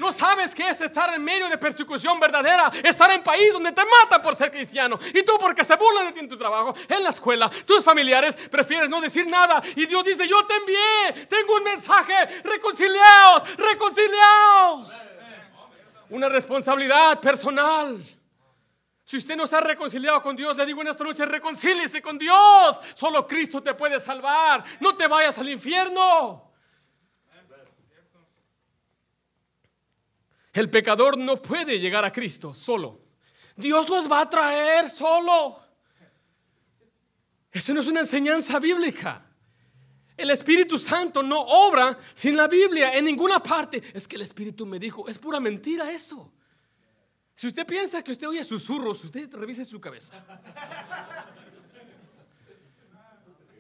[0.02, 3.84] No sabes qué es estar en medio de persecución verdadera, estar en país donde te
[3.86, 5.00] matan por ser cristiano.
[5.14, 8.36] Y tú porque se burlan de ti en tu trabajo, en la escuela, tus familiares
[8.50, 9.62] prefieres no decir nada.
[9.76, 14.92] Y Dios dice, yo te envié, tengo un mensaje, reconciliaos, reconciliaos.
[16.10, 18.04] Una responsabilidad personal.
[19.04, 22.18] Si usted no se ha reconciliado con Dios, le digo en esta noche, reconcíliese con
[22.18, 22.80] Dios.
[22.96, 24.64] Solo Cristo te puede salvar.
[24.80, 26.51] No te vayas al infierno.
[30.54, 33.00] El pecador no puede llegar a Cristo solo.
[33.56, 35.60] Dios los va a traer solo.
[37.52, 39.26] Eso no es una enseñanza bíblica.
[40.18, 43.82] El Espíritu Santo no obra sin la Biblia en ninguna parte.
[43.94, 46.32] Es que el Espíritu me dijo, es pura mentira eso.
[47.34, 50.24] Si usted piensa que usted oye susurros, usted revise su cabeza.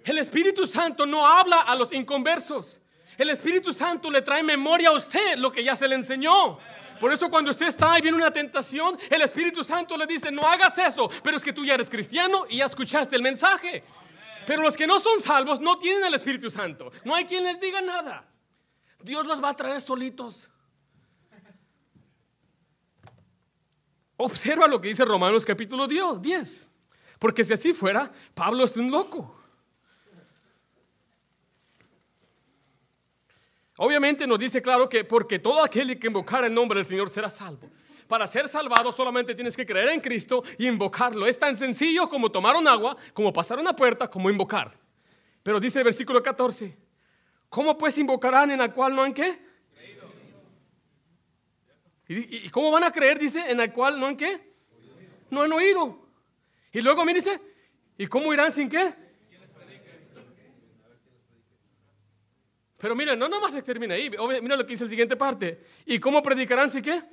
[0.03, 2.81] El Espíritu Santo no habla a los inconversos.
[3.17, 6.59] El Espíritu Santo le trae memoria a usted lo que ya se le enseñó.
[7.01, 10.43] Por eso cuando usted está y viene una tentación, el Espíritu Santo le dice, no
[10.43, 13.83] hagas eso, pero es que tú ya eres cristiano y ya escuchaste el mensaje.
[14.45, 16.91] Pero los que no son salvos no tienen el Espíritu Santo.
[17.03, 18.29] No hay quien les diga nada.
[19.01, 20.47] Dios los va a traer solitos.
[24.15, 26.69] Observa lo que dice Romanos capítulo 10.
[27.17, 29.40] Porque si así fuera, Pablo es un loco.
[33.83, 37.31] Obviamente nos dice claro que porque todo aquel que invocar el nombre del Señor será
[37.31, 37.67] salvo.
[38.07, 41.25] Para ser salvado solamente tienes que creer en Cristo y invocarlo.
[41.25, 44.77] Es tan sencillo como tomar un agua, como pasar una puerta, como invocar.
[45.41, 46.77] Pero dice el versículo 14,
[47.49, 49.39] ¿cómo pues invocarán en el cual no han qué?
[52.07, 53.17] ¿Y, cómo van a creer?
[53.17, 54.53] Dice, en el cual no han qué?
[55.31, 56.07] No han oído.
[56.71, 57.41] Y luego me dice,
[57.97, 58.93] ¿y cómo irán sin qué?
[62.81, 64.09] Pero mira, no nomás se termina ahí.
[64.09, 65.63] Mira lo que dice la siguiente parte.
[65.85, 67.03] ¿Y cómo predicarán si qué?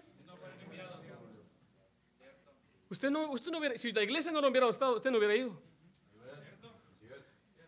[2.89, 5.61] Usted no, usted no si la iglesia no lo hubiera estado, usted no hubiera ido.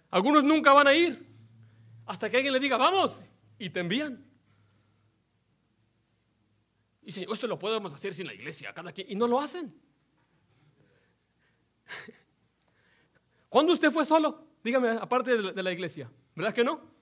[0.09, 1.29] Algunos nunca van a ir
[2.07, 3.23] hasta que alguien le diga, vamos,
[3.59, 4.25] y te envían.
[7.03, 9.79] Y si eso lo podemos hacer sin la iglesia, cada quien, y no lo hacen.
[13.51, 14.49] ¿Cuándo usted fue solo?
[14.65, 17.00] Dígame, aparte de la iglesia, ¿verdad que no?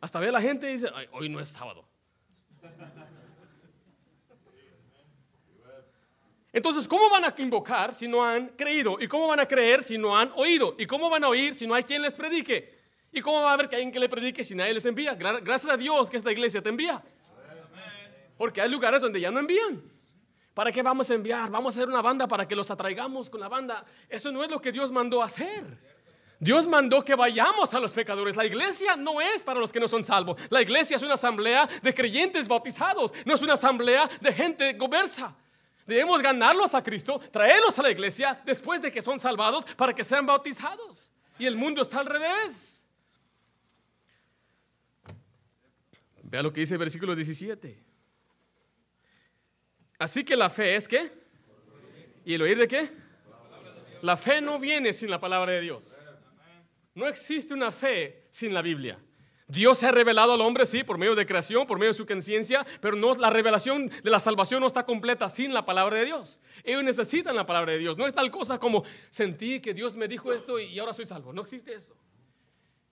[0.00, 1.86] Hasta ve la gente y dice, hoy no es sábado.
[6.52, 8.96] Entonces, ¿cómo van a invocar si no han creído?
[8.98, 10.74] ¿Y cómo van a creer si no han oído?
[10.78, 12.74] ¿Y cómo van a oír si no hay quien les predique?
[13.12, 15.14] ¿Y cómo va a haber que alguien que le predique si nadie les envía?
[15.14, 17.02] Gracias a Dios que esta iglesia te envía.
[18.38, 19.82] Porque hay lugares donde ya no envían.
[20.54, 21.50] ¿Para qué vamos a enviar?
[21.50, 23.84] Vamos a hacer una banda para que los atraigamos con la banda.
[24.08, 25.78] Eso no es lo que Dios mandó hacer.
[26.38, 28.36] Dios mandó que vayamos a los pecadores.
[28.36, 30.40] La iglesia no es para los que no son salvos.
[30.50, 35.34] La iglesia es una asamblea de creyentes bautizados, no es una asamblea de gente conversa.
[35.86, 40.04] Debemos ganarlos a Cristo, traerlos a la iglesia después de que son salvados para que
[40.04, 41.12] sean bautizados.
[41.38, 42.86] Y el mundo está al revés.
[46.22, 47.84] Vea lo que dice el versículo 17.
[49.98, 51.12] Así que la fe es qué?
[52.24, 52.90] ¿Y el oír de qué?
[54.02, 55.98] La fe no viene sin la palabra de Dios.
[56.96, 58.98] No existe una fe sin la Biblia.
[59.48, 62.06] Dios se ha revelado al hombre, sí, por medio de creación, por medio de su
[62.06, 66.06] conciencia, pero no, la revelación de la salvación no está completa sin la palabra de
[66.06, 66.40] Dios.
[66.64, 67.98] Ellos necesitan la palabra de Dios.
[67.98, 71.34] No es tal cosa como sentí que Dios me dijo esto y ahora soy salvo.
[71.34, 71.94] No existe eso.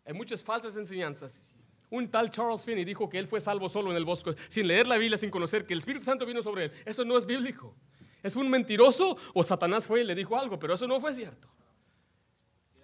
[0.04, 1.54] Hay muchas falsas enseñanzas.
[1.88, 4.86] Un tal Charles Finney dijo que él fue salvo solo en el bosque, sin leer
[4.86, 6.72] la Biblia, sin conocer que el Espíritu Santo vino sobre él.
[6.84, 7.74] Eso no es bíblico.
[8.22, 11.48] Es un mentiroso o Satanás fue y le dijo algo, pero eso no fue cierto.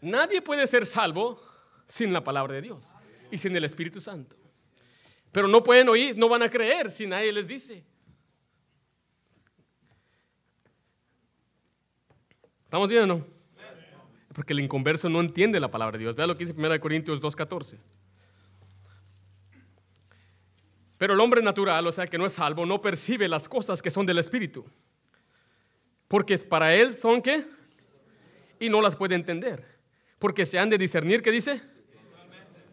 [0.00, 1.40] Nadie puede ser salvo
[1.86, 2.88] sin la palabra de Dios
[3.30, 4.36] y sin el Espíritu Santo.
[5.32, 7.84] Pero no pueden oír, no van a creer si nadie les dice.
[12.64, 13.26] ¿Estamos bien o no?
[14.32, 16.16] Porque el inconverso no entiende la palabra de Dios.
[16.16, 17.76] Vea lo que dice 1 Corintios 2.14.
[20.96, 23.90] Pero el hombre natural, o sea, que no es salvo, no percibe las cosas que
[23.90, 24.64] son del Espíritu.
[26.08, 27.46] Porque para él son qué?
[28.58, 29.69] Y no las puede entender
[30.20, 31.60] porque se han de discernir, ¿qué dice?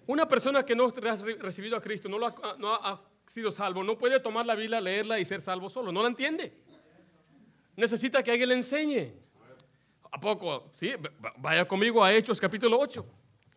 [0.06, 2.28] Una persona que no ha recibido a Cristo, no,
[2.76, 6.10] ha, sido salvo, no puede tomar la Biblia, leerla y ser salvo solo, no la
[6.10, 6.54] entiende.
[7.76, 9.14] Necesita que alguien le enseñe.
[10.12, 10.72] ¿A poco?
[10.76, 10.94] Sí,
[11.38, 13.06] vaya conmigo a Hechos capítulo 8.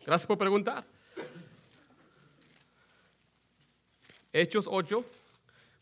[0.05, 0.85] Gracias por preguntar.
[4.31, 5.05] Hechos 8,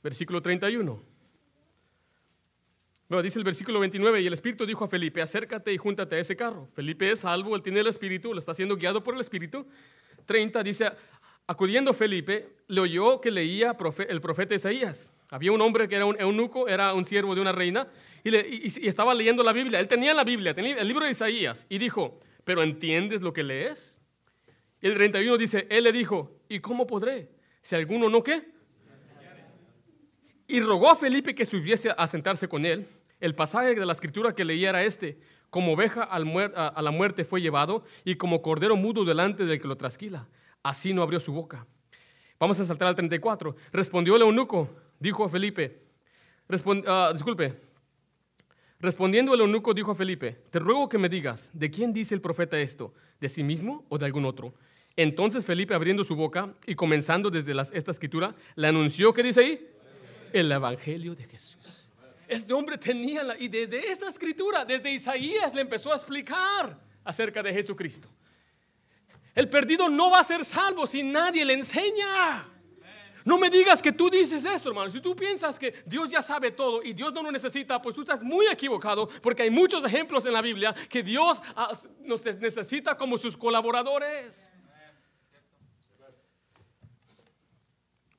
[0.01, 1.08] versículo 31.
[3.09, 6.19] Bueno, dice el versículo 29, y el Espíritu dijo a Felipe, acércate y júntate a
[6.19, 6.69] ese carro.
[6.75, 9.65] Felipe es salvo, él tiene el Espíritu, lo está siendo guiado por el Espíritu.
[10.27, 10.91] 30 dice,
[11.47, 13.75] acudiendo Felipe, le oyó que leía
[14.09, 15.11] el profeta Isaías.
[15.31, 17.87] Había un hombre que era un eunuco, era un siervo de una reina,
[18.23, 19.79] y, estaba leyendo la Biblia.
[19.79, 23.41] Él tenía la Biblia, tenía el libro de Isaías, y dijo, ¿pero entiendes lo que
[23.41, 24.03] lees?
[24.81, 27.31] El 31 dice, él le dijo, ¿y cómo podré?
[27.63, 28.51] Si alguno no qué.
[30.47, 32.87] Y rogó a Felipe que subiese a sentarse con él.
[33.19, 37.41] El pasaje de la escritura que leía era este, como oveja a la muerte fue
[37.41, 40.27] llevado y como cordero mudo delante del que lo trasquila.
[40.63, 41.65] Así no abrió su boca.
[42.39, 43.55] Vamos a saltar al 34.
[43.71, 45.81] Respondió el eunuco, dijo a Felipe,
[46.87, 47.59] ah, disculpe,
[48.79, 52.21] respondiendo el eunuco dijo a Felipe, te ruego que me digas, ¿de quién dice el
[52.21, 52.93] profeta esto?
[53.19, 54.53] ¿De sí mismo o de algún otro?
[54.95, 59.67] Entonces Felipe abriendo su boca y comenzando desde esta escritura, le anunció, ¿qué dice ahí?
[60.31, 61.78] El Evangelio de Jesús.
[62.29, 67.41] Este hombre tenía la, y desde esa escritura, desde Isaías, le empezó a explicar acerca
[67.41, 68.07] de Jesucristo.
[69.33, 72.45] El perdido no va a ser salvo si nadie le enseña.
[73.25, 74.91] No me digas que tú dices eso, hermano.
[74.91, 78.01] Si tú piensas que Dios ya sabe todo y Dios no lo necesita, pues tú
[78.01, 82.95] estás muy equivocado, porque hay muchos ejemplos en la Biblia que Dios ah, nos necesita
[82.95, 84.53] como sus colaboradores.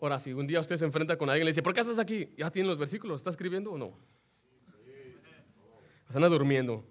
[0.01, 1.99] Ahora, si un día usted se enfrenta con alguien y le dice, ¿por qué estás
[1.99, 2.33] aquí?
[2.39, 3.21] ¿Ya tiene los versículos?
[3.21, 3.99] ¿Está escribiendo o no?
[6.07, 6.85] Pues anda durmiendo.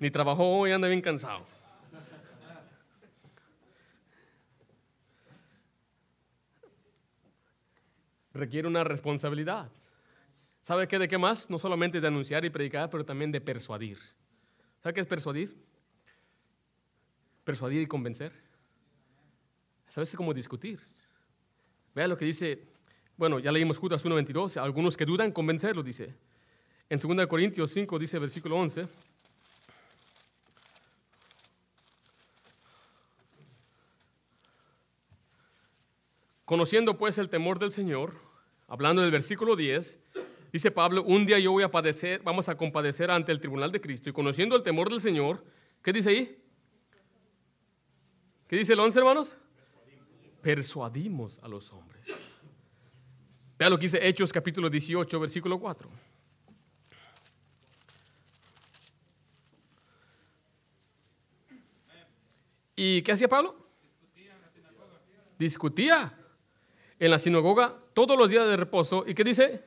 [0.00, 1.46] Ni trabajó hoy, anda bien cansado.
[8.34, 9.70] Requiere una responsabilidad.
[10.62, 10.98] ¿Sabe qué?
[10.98, 11.48] ¿De qué más?
[11.48, 13.98] No solamente de anunciar y predicar, pero también de persuadir.
[14.82, 15.56] ¿Sabe qué es persuadir?
[17.44, 18.32] Persuadir y convencer.
[19.94, 20.91] A veces como discutir.
[21.94, 22.64] Vea lo que dice,
[23.16, 26.14] bueno, ya leímos Judas 1.22, algunos que dudan, convencerlos, dice.
[26.88, 28.86] En 2 Corintios 5 dice versículo 11.
[36.44, 38.14] Conociendo pues el temor del Señor,
[38.68, 40.00] hablando del versículo 10,
[40.52, 43.80] dice Pablo, un día yo voy a padecer, vamos a compadecer ante el tribunal de
[43.80, 44.10] Cristo.
[44.10, 45.44] Y conociendo el temor del Señor,
[45.82, 46.38] ¿qué dice ahí?
[48.48, 49.38] ¿Qué dice el 11, hermanos?
[50.42, 52.04] Persuadimos a los hombres.
[53.56, 55.88] Vea lo que dice Hechos capítulo 18, versículo 4.
[62.74, 63.54] ¿Y qué hacía Pablo?
[65.38, 66.18] Discutía
[66.98, 69.04] en la sinagoga todos los días de reposo.
[69.06, 69.62] ¿Y qué dice?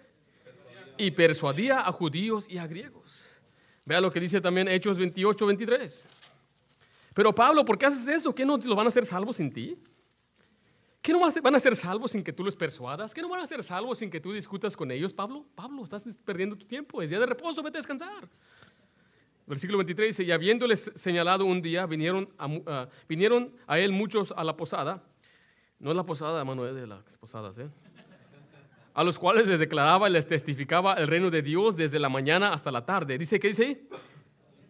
[0.97, 3.41] Y persuadía a judíos y a griegos.
[3.85, 6.05] Vea lo que dice también Hechos 28, 23.
[7.13, 8.35] Pero Pablo, ¿por qué haces eso?
[8.35, 9.77] ¿Qué no los van a hacer salvos sin ti?
[11.05, 13.13] ¿Qué no van a ser salvos sin que tú los persuadas?
[13.13, 15.45] ¿Qué no van a ser salvos sin que tú discutas con ellos, Pablo?
[15.53, 17.01] Pablo, estás perdiendo tu tiempo.
[17.01, 18.27] Es día de reposo, vete a descansar.
[19.45, 24.43] Versículo 23 dice, y habiéndoles señalado un día, vinieron a, vinieron a él muchos a
[24.43, 25.03] la posada
[25.79, 27.69] no es la posada, hermano, es de las posadas, ¿eh?
[28.93, 32.53] A los cuales les declaraba y les testificaba el reino de Dios desde la mañana
[32.53, 33.17] hasta la tarde.
[33.17, 33.89] Dice, ¿qué dice ahí?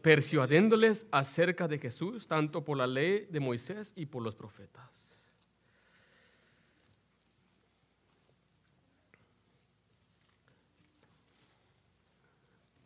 [0.02, 5.15] Persuadiéndoles acerca de Jesús, tanto por la ley de Moisés y por los profetas.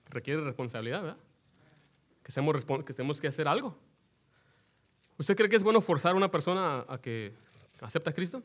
[0.10, 1.18] Requiere responsabilidad, ¿verdad?
[2.24, 3.78] Que, seamos, que tenemos que hacer algo.
[5.18, 7.34] ¿Usted cree que es bueno forzar a una persona a que
[7.82, 8.44] ¿Acepta a Cristo?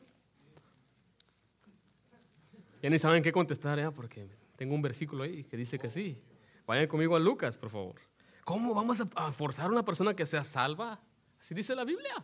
[2.81, 3.91] Ya ni saben qué contestar, ¿eh?
[3.91, 6.21] porque tengo un versículo ahí que dice que sí.
[6.65, 7.95] Vayan conmigo a Lucas, por favor.
[8.43, 11.01] ¿Cómo vamos a forzar a una persona que sea salva?
[11.39, 12.23] Así dice la Biblia.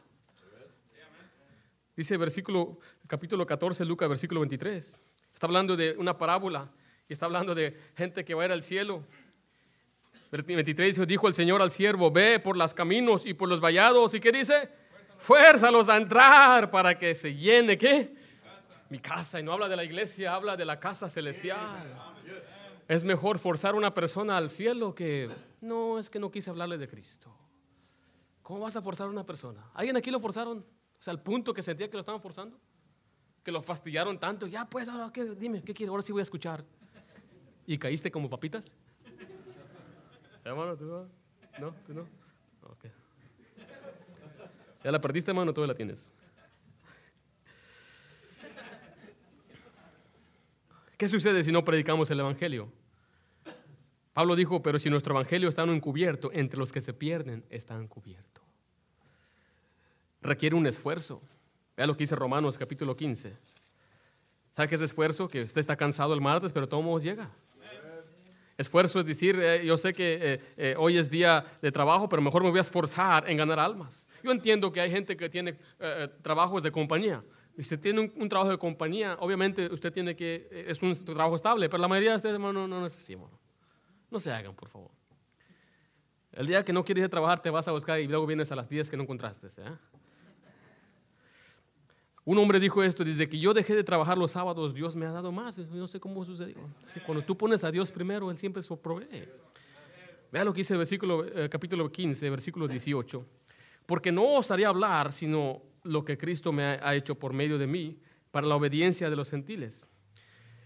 [1.96, 4.98] Dice versículo, capítulo 14, Lucas, versículo 23.
[5.34, 6.72] Está hablando de una parábola
[7.10, 9.04] y está hablando de gente que va a ir al cielo.
[10.32, 14.14] 23 dijo el Señor al siervo, ve por los caminos y por los vallados.
[14.14, 14.74] ¿Y qué dice?
[15.18, 18.16] Fuérzalos a entrar para que se llene, ¿qué?
[18.90, 19.40] Mi casa.
[19.40, 21.94] Y no habla de la iglesia, habla de la casa celestial.
[22.88, 25.30] Es mejor forzar a una persona al cielo que
[25.60, 27.34] no, es que no quise hablarle de Cristo.
[28.42, 29.70] ¿Cómo vas a forzar a una persona?
[29.74, 30.60] ¿Alguien aquí lo forzaron?
[30.60, 32.60] O sea, al punto que sentía que lo estaban forzando.
[33.44, 34.48] Que lo fastidiaron tanto.
[34.48, 35.24] Ya, pues, ahora, ¿qué?
[35.24, 35.90] dime, ¿qué quiere?
[35.90, 36.64] Ahora sí voy a escuchar.
[37.66, 38.76] ¿Y caíste como papitas?
[40.78, 40.86] ¿Tú
[41.60, 41.74] no?
[41.86, 42.08] ¿Tú no?
[44.84, 45.54] ¿Ya la perdiste, hermano?
[45.54, 46.14] Todavía la tienes.
[50.98, 52.72] ¿Qué sucede si no predicamos el Evangelio?
[54.14, 58.42] Pablo dijo, pero si nuestro Evangelio está encubierto, entre los que se pierden está encubierto.
[60.22, 61.22] Requiere un esfuerzo.
[61.78, 63.36] Vea lo que dice Romanos capítulo 15.
[64.52, 65.28] ¿Sabe qué es esfuerzo?
[65.28, 67.32] Que usted está cansado el martes, pero todo modos llega.
[68.62, 72.22] Esfuerzo es decir, eh, yo sé que eh, eh, hoy es día de trabajo, pero
[72.22, 74.08] mejor me voy a esforzar en ganar almas.
[74.24, 75.58] Yo entiendo que hay gente que tiene
[76.22, 77.24] trabajos de compañía.
[77.58, 81.68] Y usted tiene un, trabajo de compañía, obviamente usted tiene que, es un trabajo estable,
[81.68, 82.88] pero la mayoría de ustedes, hermano, no, no
[84.10, 84.92] No se hagan, por favor.
[86.32, 88.70] El día que no quieres trabajar, te vas a buscar y luego vienes a las
[88.70, 89.48] 10 que no encontraste.
[89.48, 89.76] ¿eh?
[92.24, 95.12] Un hombre dijo esto, desde que yo dejé de trabajar los sábados, Dios me ha
[95.12, 95.58] dado más.
[95.58, 96.58] No sé cómo sucedió.
[97.06, 99.28] Cuando tú pones a Dios primero, Él siempre se provee.
[100.32, 103.26] Vea lo que dice el versículo, eh, capítulo 15, versículo 18.
[103.86, 108.00] Porque no osaría hablar sino lo que Cristo me ha hecho por medio de mí
[108.30, 109.88] para la obediencia de los gentiles,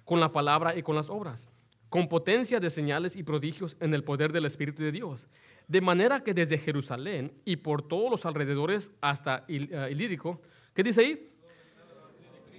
[0.03, 1.51] con la palabra y con las obras,
[1.89, 5.28] con potencia de señales y prodigios en el poder del Espíritu de Dios.
[5.68, 10.41] De manera que desde Jerusalén y por todos los alrededores hasta eh, Ilírico,
[10.76, 11.35] ¿qué dice ahí?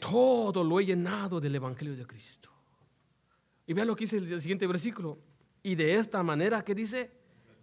[0.00, 2.50] Todo lo he llenado del Evangelio de Cristo.
[3.66, 5.18] Y vean lo que dice el siguiente versículo.
[5.62, 7.10] Y de esta manera, ¿qué dice?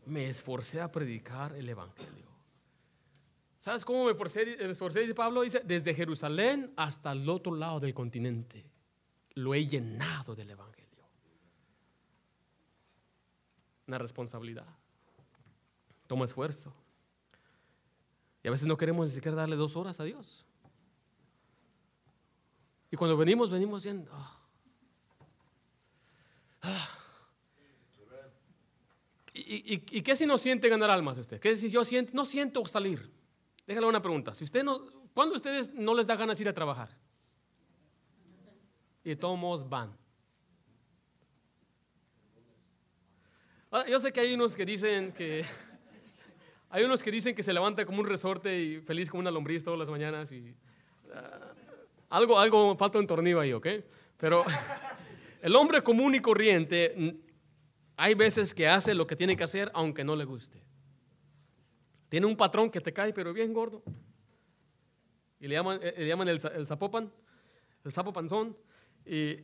[0.06, 2.28] Me esforcé a predicar el Evangelio.
[3.60, 4.58] ¿Sabes cómo me esforcé?
[4.58, 8.66] Me esforcé, dice Pablo, dice, desde Jerusalén hasta el otro lado del continente.
[9.36, 10.84] Lo he llenado del Evangelio.
[13.88, 14.68] Una responsabilidad.
[16.08, 16.74] Toma esfuerzo.
[18.44, 20.46] Y a veces no queremos ni siquiera darle dos horas a Dios.
[22.94, 24.12] Y cuando venimos, venimos yendo.
[24.14, 24.40] Ah.
[26.62, 26.90] Ah.
[29.34, 31.40] Y, ¿Y, y, y qué si no siente ganar almas usted?
[31.40, 33.12] ¿Qué si yo siento, no siento salir?
[33.66, 34.36] Déjale una pregunta.
[34.36, 36.96] Si usted no, ¿Cuándo a ustedes no les da ganas ir a trabajar?
[39.04, 39.98] Y todos van.
[43.72, 45.44] Ah, yo sé que hay unos que dicen que
[46.70, 49.64] hay unos que dicen que se levanta como un resorte y feliz como una lombriz
[49.64, 50.56] todas las mañanas y
[52.14, 53.68] algo algo falta un tornillo ahí, ¿ok?
[54.18, 54.46] Pero
[55.42, 57.20] el hombre común y corriente
[57.98, 60.64] hay veces que hace lo que tiene que hacer aunque no le guste.
[62.10, 63.82] Tiene un patrón que te cae pero bien gordo.
[65.40, 67.12] Y le llaman, eh, le llaman el, el zapopan,
[67.84, 68.56] el sapo panzón.
[69.06, 69.38] Y,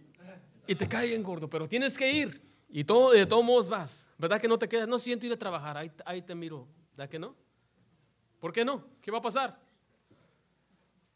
[0.67, 2.39] y te cae bien gordo, pero tienes que ir.
[2.69, 4.07] Y todo, de todos modos vas.
[4.19, 4.87] ¿Verdad que no te quedas?
[4.87, 6.67] No siento ir a trabajar, ahí, ahí te miro.
[6.91, 7.35] ¿Verdad que no?
[8.39, 8.85] ¿Por qué no?
[9.01, 9.59] ¿Qué va a pasar?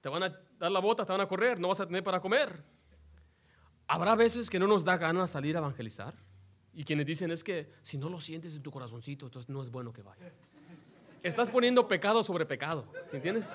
[0.01, 2.19] Te van a dar la bota, te van a correr, no vas a tener para
[2.19, 2.63] comer.
[3.87, 6.13] Habrá veces que no nos da ganas salir a evangelizar.
[6.73, 9.69] Y quienes dicen es que si no lo sientes en tu corazoncito, entonces no es
[9.69, 10.39] bueno que vayas.
[11.21, 13.49] Estás poniendo pecado sobre pecado, ¿entiendes?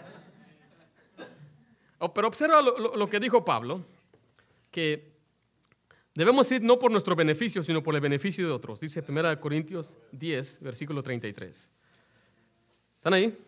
[1.98, 3.84] Oh, pero observa lo, que dijo Pablo,
[4.70, 5.18] que
[6.18, 8.80] Debemos ir no por nuestro beneficio, sino por el beneficio de otros.
[8.80, 11.70] Dice 1 Corintios 10, versículo 33.
[12.96, 13.38] ¿Están ahí?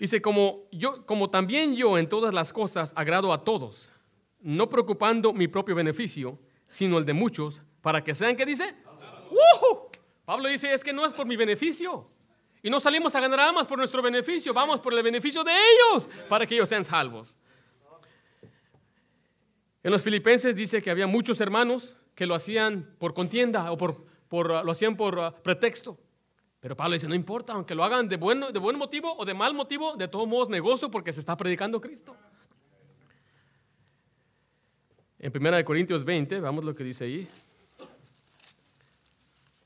[0.00, 3.92] Dice, como, yo, como también yo en todas las cosas agrado a todos,
[4.40, 6.38] no preocupando mi propio beneficio,
[6.68, 8.74] sino el de muchos, para que sean, ¿qué dice?
[10.24, 12.08] Pablo dice, es que no es por mi beneficio.
[12.62, 16.08] Y no salimos a ganar almas por nuestro beneficio, vamos por el beneficio de ellos,
[16.28, 17.38] para que ellos sean salvos.
[19.82, 24.06] En los filipenses dice que había muchos hermanos que lo hacían por contienda o por,
[24.30, 25.98] lo hacían por uh, pretexto.
[26.64, 29.34] Pero Pablo dice, no importa, aunque lo hagan de buen, de buen motivo o de
[29.34, 32.16] mal motivo, de todos modos negocio porque se está predicando Cristo.
[35.18, 37.28] En 1 Corintios 20, vamos lo que dice ahí.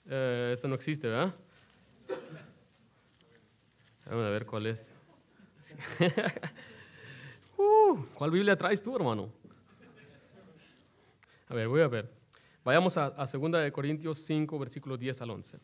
[0.06, 1.32] Eh, no existe, ¿verdad?
[4.06, 4.90] Vamos a ver cuál es.
[7.56, 9.32] Uh, ¿Cuál Biblia traes tú, hermano?
[11.48, 12.08] A ver, voy a ver.
[12.64, 15.58] Vayamos a, a 2 Corintios 5, versículos 10 al 11.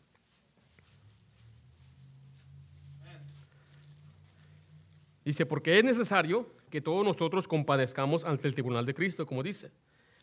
[5.25, 9.71] Dice, porque es necesario que todos nosotros compadezcamos ante el tribunal de Cristo, como dice,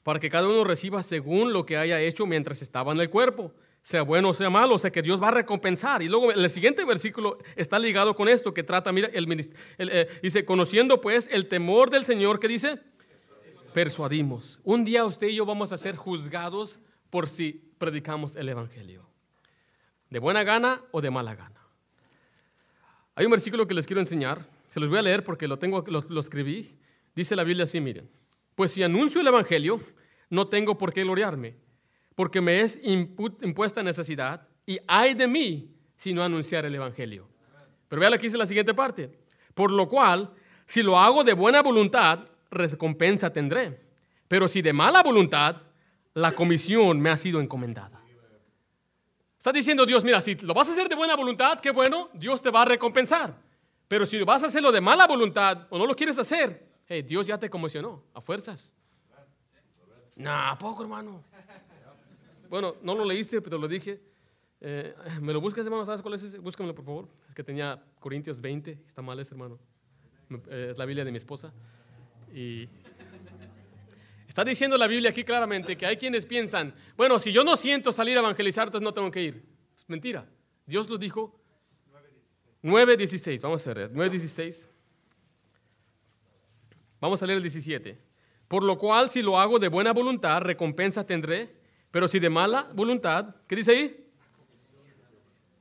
[0.04, 3.52] para que cada uno reciba según lo que haya hecho mientras estaba en el cuerpo,
[3.80, 6.02] sea bueno o sea malo, o sea que Dios va a recompensar.
[6.02, 9.26] Y luego el siguiente versículo está ligado con esto que trata, mira, el,
[9.78, 12.78] eh, dice, conociendo pues el temor del Señor, que dice,
[13.74, 14.60] persuadimos.
[14.62, 16.78] Un día usted y yo vamos a ser juzgados
[17.10, 19.08] por si predicamos el Evangelio.
[20.10, 21.60] De buena gana o de mala gana.
[23.16, 24.46] Hay un versículo que les quiero enseñar.
[24.72, 26.78] Se los voy a leer porque lo, tengo, lo, escribí.
[27.14, 28.08] Dice la Biblia así, miren.
[28.54, 29.82] Pues si anuncio el Evangelio,
[30.30, 31.56] no tengo por qué gloriarme,
[32.14, 37.28] porque me es impuesta necesidad y hay de mí si no anunciar el Evangelio.
[37.86, 39.10] Pero vea aquí dice la siguiente parte.
[39.52, 40.32] Por lo cual,
[40.64, 42.20] si lo hago de buena voluntad,
[42.50, 43.78] recompensa tendré.
[44.26, 45.56] Pero si de mala voluntad,
[46.14, 48.02] la comisión me ha sido encomendada.
[49.36, 52.40] Está diciendo Dios, mira, si lo vas a hacer de buena voluntad, qué bueno, Dios
[52.40, 53.41] te va a recompensar.
[53.92, 56.66] Pero si vas a hacerlo de mala voluntad o no lo quieres hacer,
[57.04, 58.74] Dios ya te comisionó, a fuerzas.
[60.16, 61.22] Nah, poco hermano.
[62.48, 64.00] Bueno, no lo leíste, pero lo dije.
[64.62, 65.84] Eh, ¿Me lo buscas, hermano?
[65.84, 66.38] ¿Sabes cuál es ese?
[66.38, 67.08] Búscamelo, por favor.
[67.28, 68.78] Es que tenía Corintios 20.
[68.88, 69.58] Está mal ese, hermano.
[70.48, 71.52] Eh, es la Biblia de mi esposa.
[72.32, 72.70] Y
[74.26, 77.92] está diciendo la Biblia aquí claramente que hay quienes piensan, bueno, si yo no siento
[77.92, 79.44] salir a evangelizar, entonces no tengo que ir.
[79.86, 80.26] mentira.
[80.64, 81.41] Dios lo dijo.
[82.62, 84.68] 9.16, vamos a ver, 9.16.
[87.00, 87.98] Vamos a leer el 17.
[88.46, 91.56] Por lo cual, si lo hago de buena voluntad, recompensa tendré,
[91.90, 94.08] pero si de mala voluntad, ¿qué dice ahí?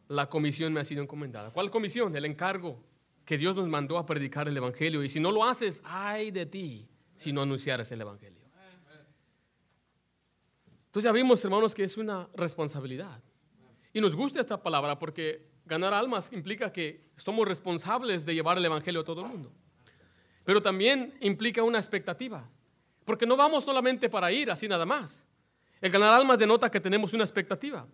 [0.08, 1.52] La comisión me ha sido encomendada.
[1.52, 2.16] ¿Cuál comisión?
[2.16, 2.84] El encargo
[3.26, 5.04] que Dios nos mandó a predicar el Evangelio.
[5.04, 8.41] Y si no lo haces, ay de ti si no anunciaras el Evangelio.
[10.88, 13.24] Entonces ya vimos, hermanos, que es una responsabilidad.
[13.93, 18.66] Y nos gusta esta palabra porque ganar almas implica que somos responsables de llevar el
[18.66, 19.50] Evangelio a todo el mundo.
[20.44, 22.44] Pero también implica una expectativa.
[23.06, 25.26] Porque no vamos solamente para ir así nada más.
[25.80, 27.88] El ganar almas denota que tenemos una expectativa.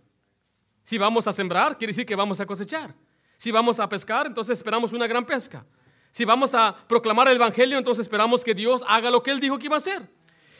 [0.81, 2.95] Si vamos a sembrar, quiere decir que vamos a cosechar.
[3.37, 5.63] Si vamos a pescar, entonces esperamos una gran pesca.
[6.09, 9.59] Si vamos a proclamar el Evangelio, entonces esperamos que Dios haga lo que Él dijo
[9.59, 10.01] que iba a hacer.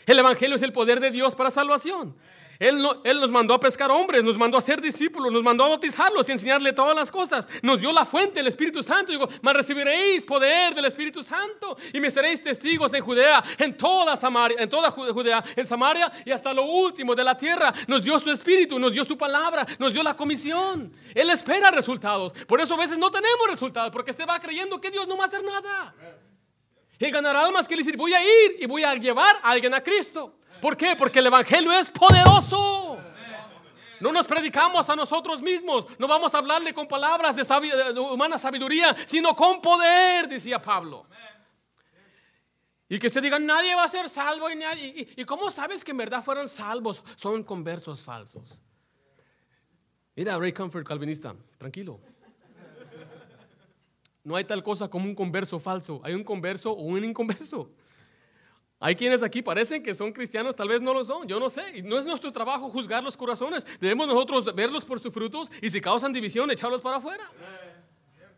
[0.05, 2.15] El Evangelio es el poder de Dios para salvación.
[2.59, 5.65] Él, no, él, nos mandó a pescar hombres, nos mandó a ser discípulos, nos mandó
[5.65, 7.47] a bautizarlos y enseñarle todas las cosas.
[7.61, 9.11] Nos dio la fuente, el Espíritu Santo.
[9.11, 14.15] Digo, mas recibiréis poder del Espíritu Santo y me seréis testigos en Judea, en toda
[14.15, 17.73] Samaria, en toda Judea, en Samaria y hasta lo último de la tierra.
[17.87, 20.91] Nos dio su Espíritu, nos dio su palabra, nos dio la comisión.
[21.13, 22.33] Él espera resultados.
[22.47, 25.25] Por eso a veces no tenemos resultados, porque usted va creyendo que Dios no va
[25.25, 25.93] a hacer nada.
[26.99, 29.73] Y ganar almas que le dice, voy a ir y voy a llevar a alguien
[29.73, 30.36] a Cristo.
[30.61, 30.95] ¿Por qué?
[30.95, 32.97] Porque el Evangelio es poderoso.
[33.99, 35.85] No nos predicamos a nosotros mismos.
[35.97, 41.05] No vamos a hablarle con palabras de, humana sabiduría, sino con poder, decía Pablo.
[42.89, 45.07] Y que usted diga, nadie va a ser salvo y nadie.
[45.15, 47.03] ¿Y, cómo sabes que en verdad fueron salvos?
[47.15, 48.61] Son conversos falsos.
[50.15, 51.99] Mira, Ray Comfort, calvinista, tranquilo.
[54.23, 56.01] No hay tal cosa como un converso falso.
[56.03, 57.71] Hay un converso o un inconverso.
[58.79, 61.81] Hay quienes aquí parecen que son cristianos, tal vez no lo son, yo no sé.
[61.81, 63.65] No es nuestro trabajo juzgar los corazones.
[63.79, 67.31] Debemos nosotros verlos por sus frutos y si causan división, echarlos para afuera.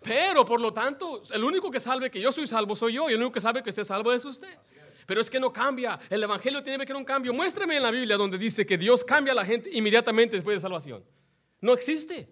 [0.02, 3.14] Pero por lo tanto, el único que sabe que yo soy salvo soy yo y
[3.14, 4.58] el único que sabe que esté salvo es usted.
[5.06, 6.00] Pero es que no cambia.
[6.10, 7.34] El evangelio tiene que haber un cambio.
[7.34, 10.62] Muéstrame en la Biblia donde dice que Dios cambia a la gente inmediatamente después de
[10.62, 11.04] salvación.
[11.60, 12.30] No existe.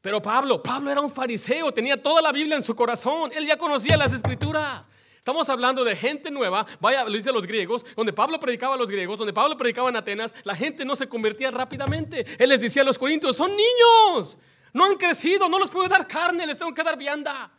[0.00, 3.30] Pero Pablo, Pablo era un fariseo, tenía toda la Biblia en su corazón.
[3.34, 4.88] Él ya conocía las escrituras.
[5.22, 8.90] Estamos hablando de gente nueva, vaya, lo dicen los griegos, donde Pablo predicaba a los
[8.90, 12.26] griegos, donde Pablo predicaba en Atenas, la gente no se convertía rápidamente.
[12.40, 14.36] Él les decía a los corintios, son niños,
[14.72, 17.52] no han crecido, no les puedo dar carne, les tengo que dar vianda.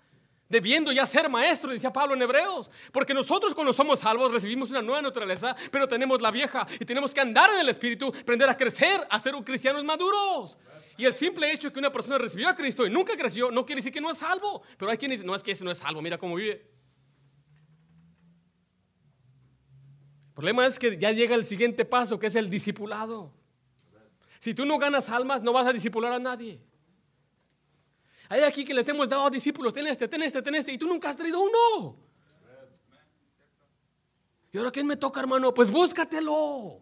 [0.49, 2.69] Debiendo ya ser maestros, decía Pablo en Hebreos.
[2.91, 7.13] Porque nosotros cuando somos salvos recibimos una nueva naturaleza, pero tenemos la vieja y tenemos
[7.13, 10.57] que andar en el Espíritu, aprender a crecer, a ser cristianos maduros.
[10.97, 13.65] Y el simple hecho de que una persona recibió a Cristo y nunca creció, no
[13.65, 14.63] quiere decir que no es salvo.
[14.77, 16.82] Pero hay quienes dicen, no es que ese no es salvo, mira cómo vive.
[20.33, 23.31] El problema es que ya llega el siguiente paso, que es el discipulado.
[24.39, 26.59] Si tú no ganas almas, no vas a discipular a nadie.
[28.29, 30.87] Hay aquí que les hemos dado discípulos, ten este, ten este, ten este, y tú
[30.87, 31.95] nunca has traído uno.
[34.51, 35.53] ¿Y ahora quién me toca, hermano?
[35.53, 36.81] Pues búscatelo.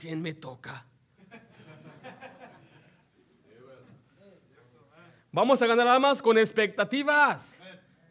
[0.00, 0.86] ¿Quién me toca?
[5.32, 7.55] Vamos a ganar almas con expectativas.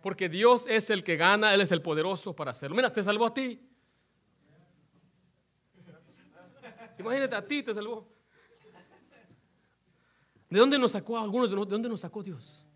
[0.05, 2.75] Porque Dios es el que gana, Él es el poderoso para hacerlo.
[2.75, 3.59] Mira, te salvó a ti.
[6.99, 8.07] Imagínate, a ti te salvó.
[10.47, 12.67] ¿De dónde nos sacó a algunos de dónde nos sacó Dios?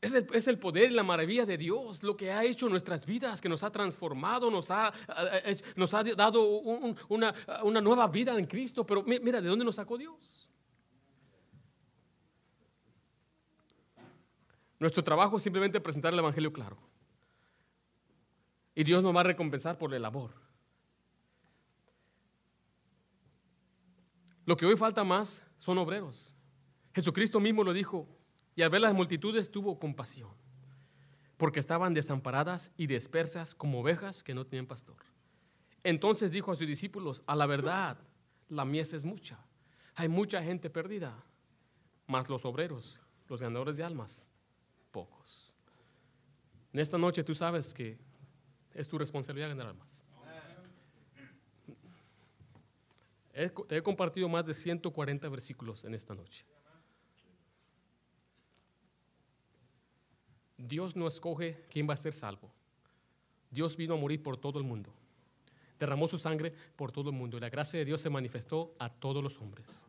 [0.00, 2.72] Es el, es el, poder y la maravilla de Dios, lo que ha hecho en
[2.72, 4.92] nuestras vidas, que nos ha transformado, nos ha,
[5.76, 6.42] nos ha dado
[7.08, 8.84] una, una nueva vida en Cristo.
[8.84, 10.49] Pero mira, ¿de dónde nos sacó Dios?
[14.80, 16.78] Nuestro trabajo es simplemente presentar el Evangelio claro.
[18.74, 20.32] Y Dios nos va a recompensar por el labor.
[24.46, 26.32] Lo que hoy falta más son obreros.
[26.94, 28.08] Jesucristo mismo lo dijo
[28.56, 30.30] y al ver las multitudes tuvo compasión,
[31.36, 34.96] porque estaban desamparadas y dispersas como ovejas que no tienen pastor.
[35.84, 37.98] Entonces dijo a sus discípulos, a la verdad,
[38.48, 39.38] la mies es mucha.
[39.94, 41.22] Hay mucha gente perdida,
[42.06, 44.29] mas los obreros, los ganadores de almas,
[44.90, 45.52] pocos.
[46.72, 47.98] En esta noche tú sabes que
[48.74, 49.88] es tu responsabilidad ganar almas.
[53.68, 56.44] te he compartido más de 140 versículos en esta noche.
[60.58, 62.50] Dios no escoge quién va a ser salvo.
[63.50, 64.92] Dios vino a morir por todo el mundo.
[65.78, 68.90] Derramó su sangre por todo el mundo y la gracia de Dios se manifestó a
[68.90, 69.84] todos los hombres.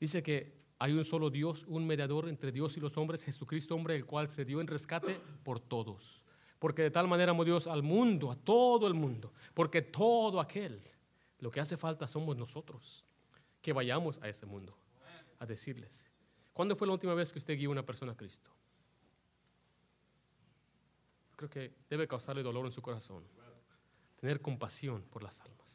[0.00, 3.96] Dice que hay un solo Dios, un mediador entre Dios y los hombres, Jesucristo hombre,
[3.96, 6.22] el cual se dio en rescate por todos.
[6.58, 9.32] Porque de tal manera amó Dios al mundo, a todo el mundo.
[9.54, 10.80] Porque todo aquel,
[11.40, 13.04] lo que hace falta somos nosotros,
[13.60, 14.76] que vayamos a ese mundo
[15.38, 16.04] a decirles.
[16.52, 18.50] ¿Cuándo fue la última vez que usted guió a una persona a Cristo?
[21.36, 23.24] Creo que debe causarle dolor en su corazón.
[24.20, 25.67] Tener compasión por las almas.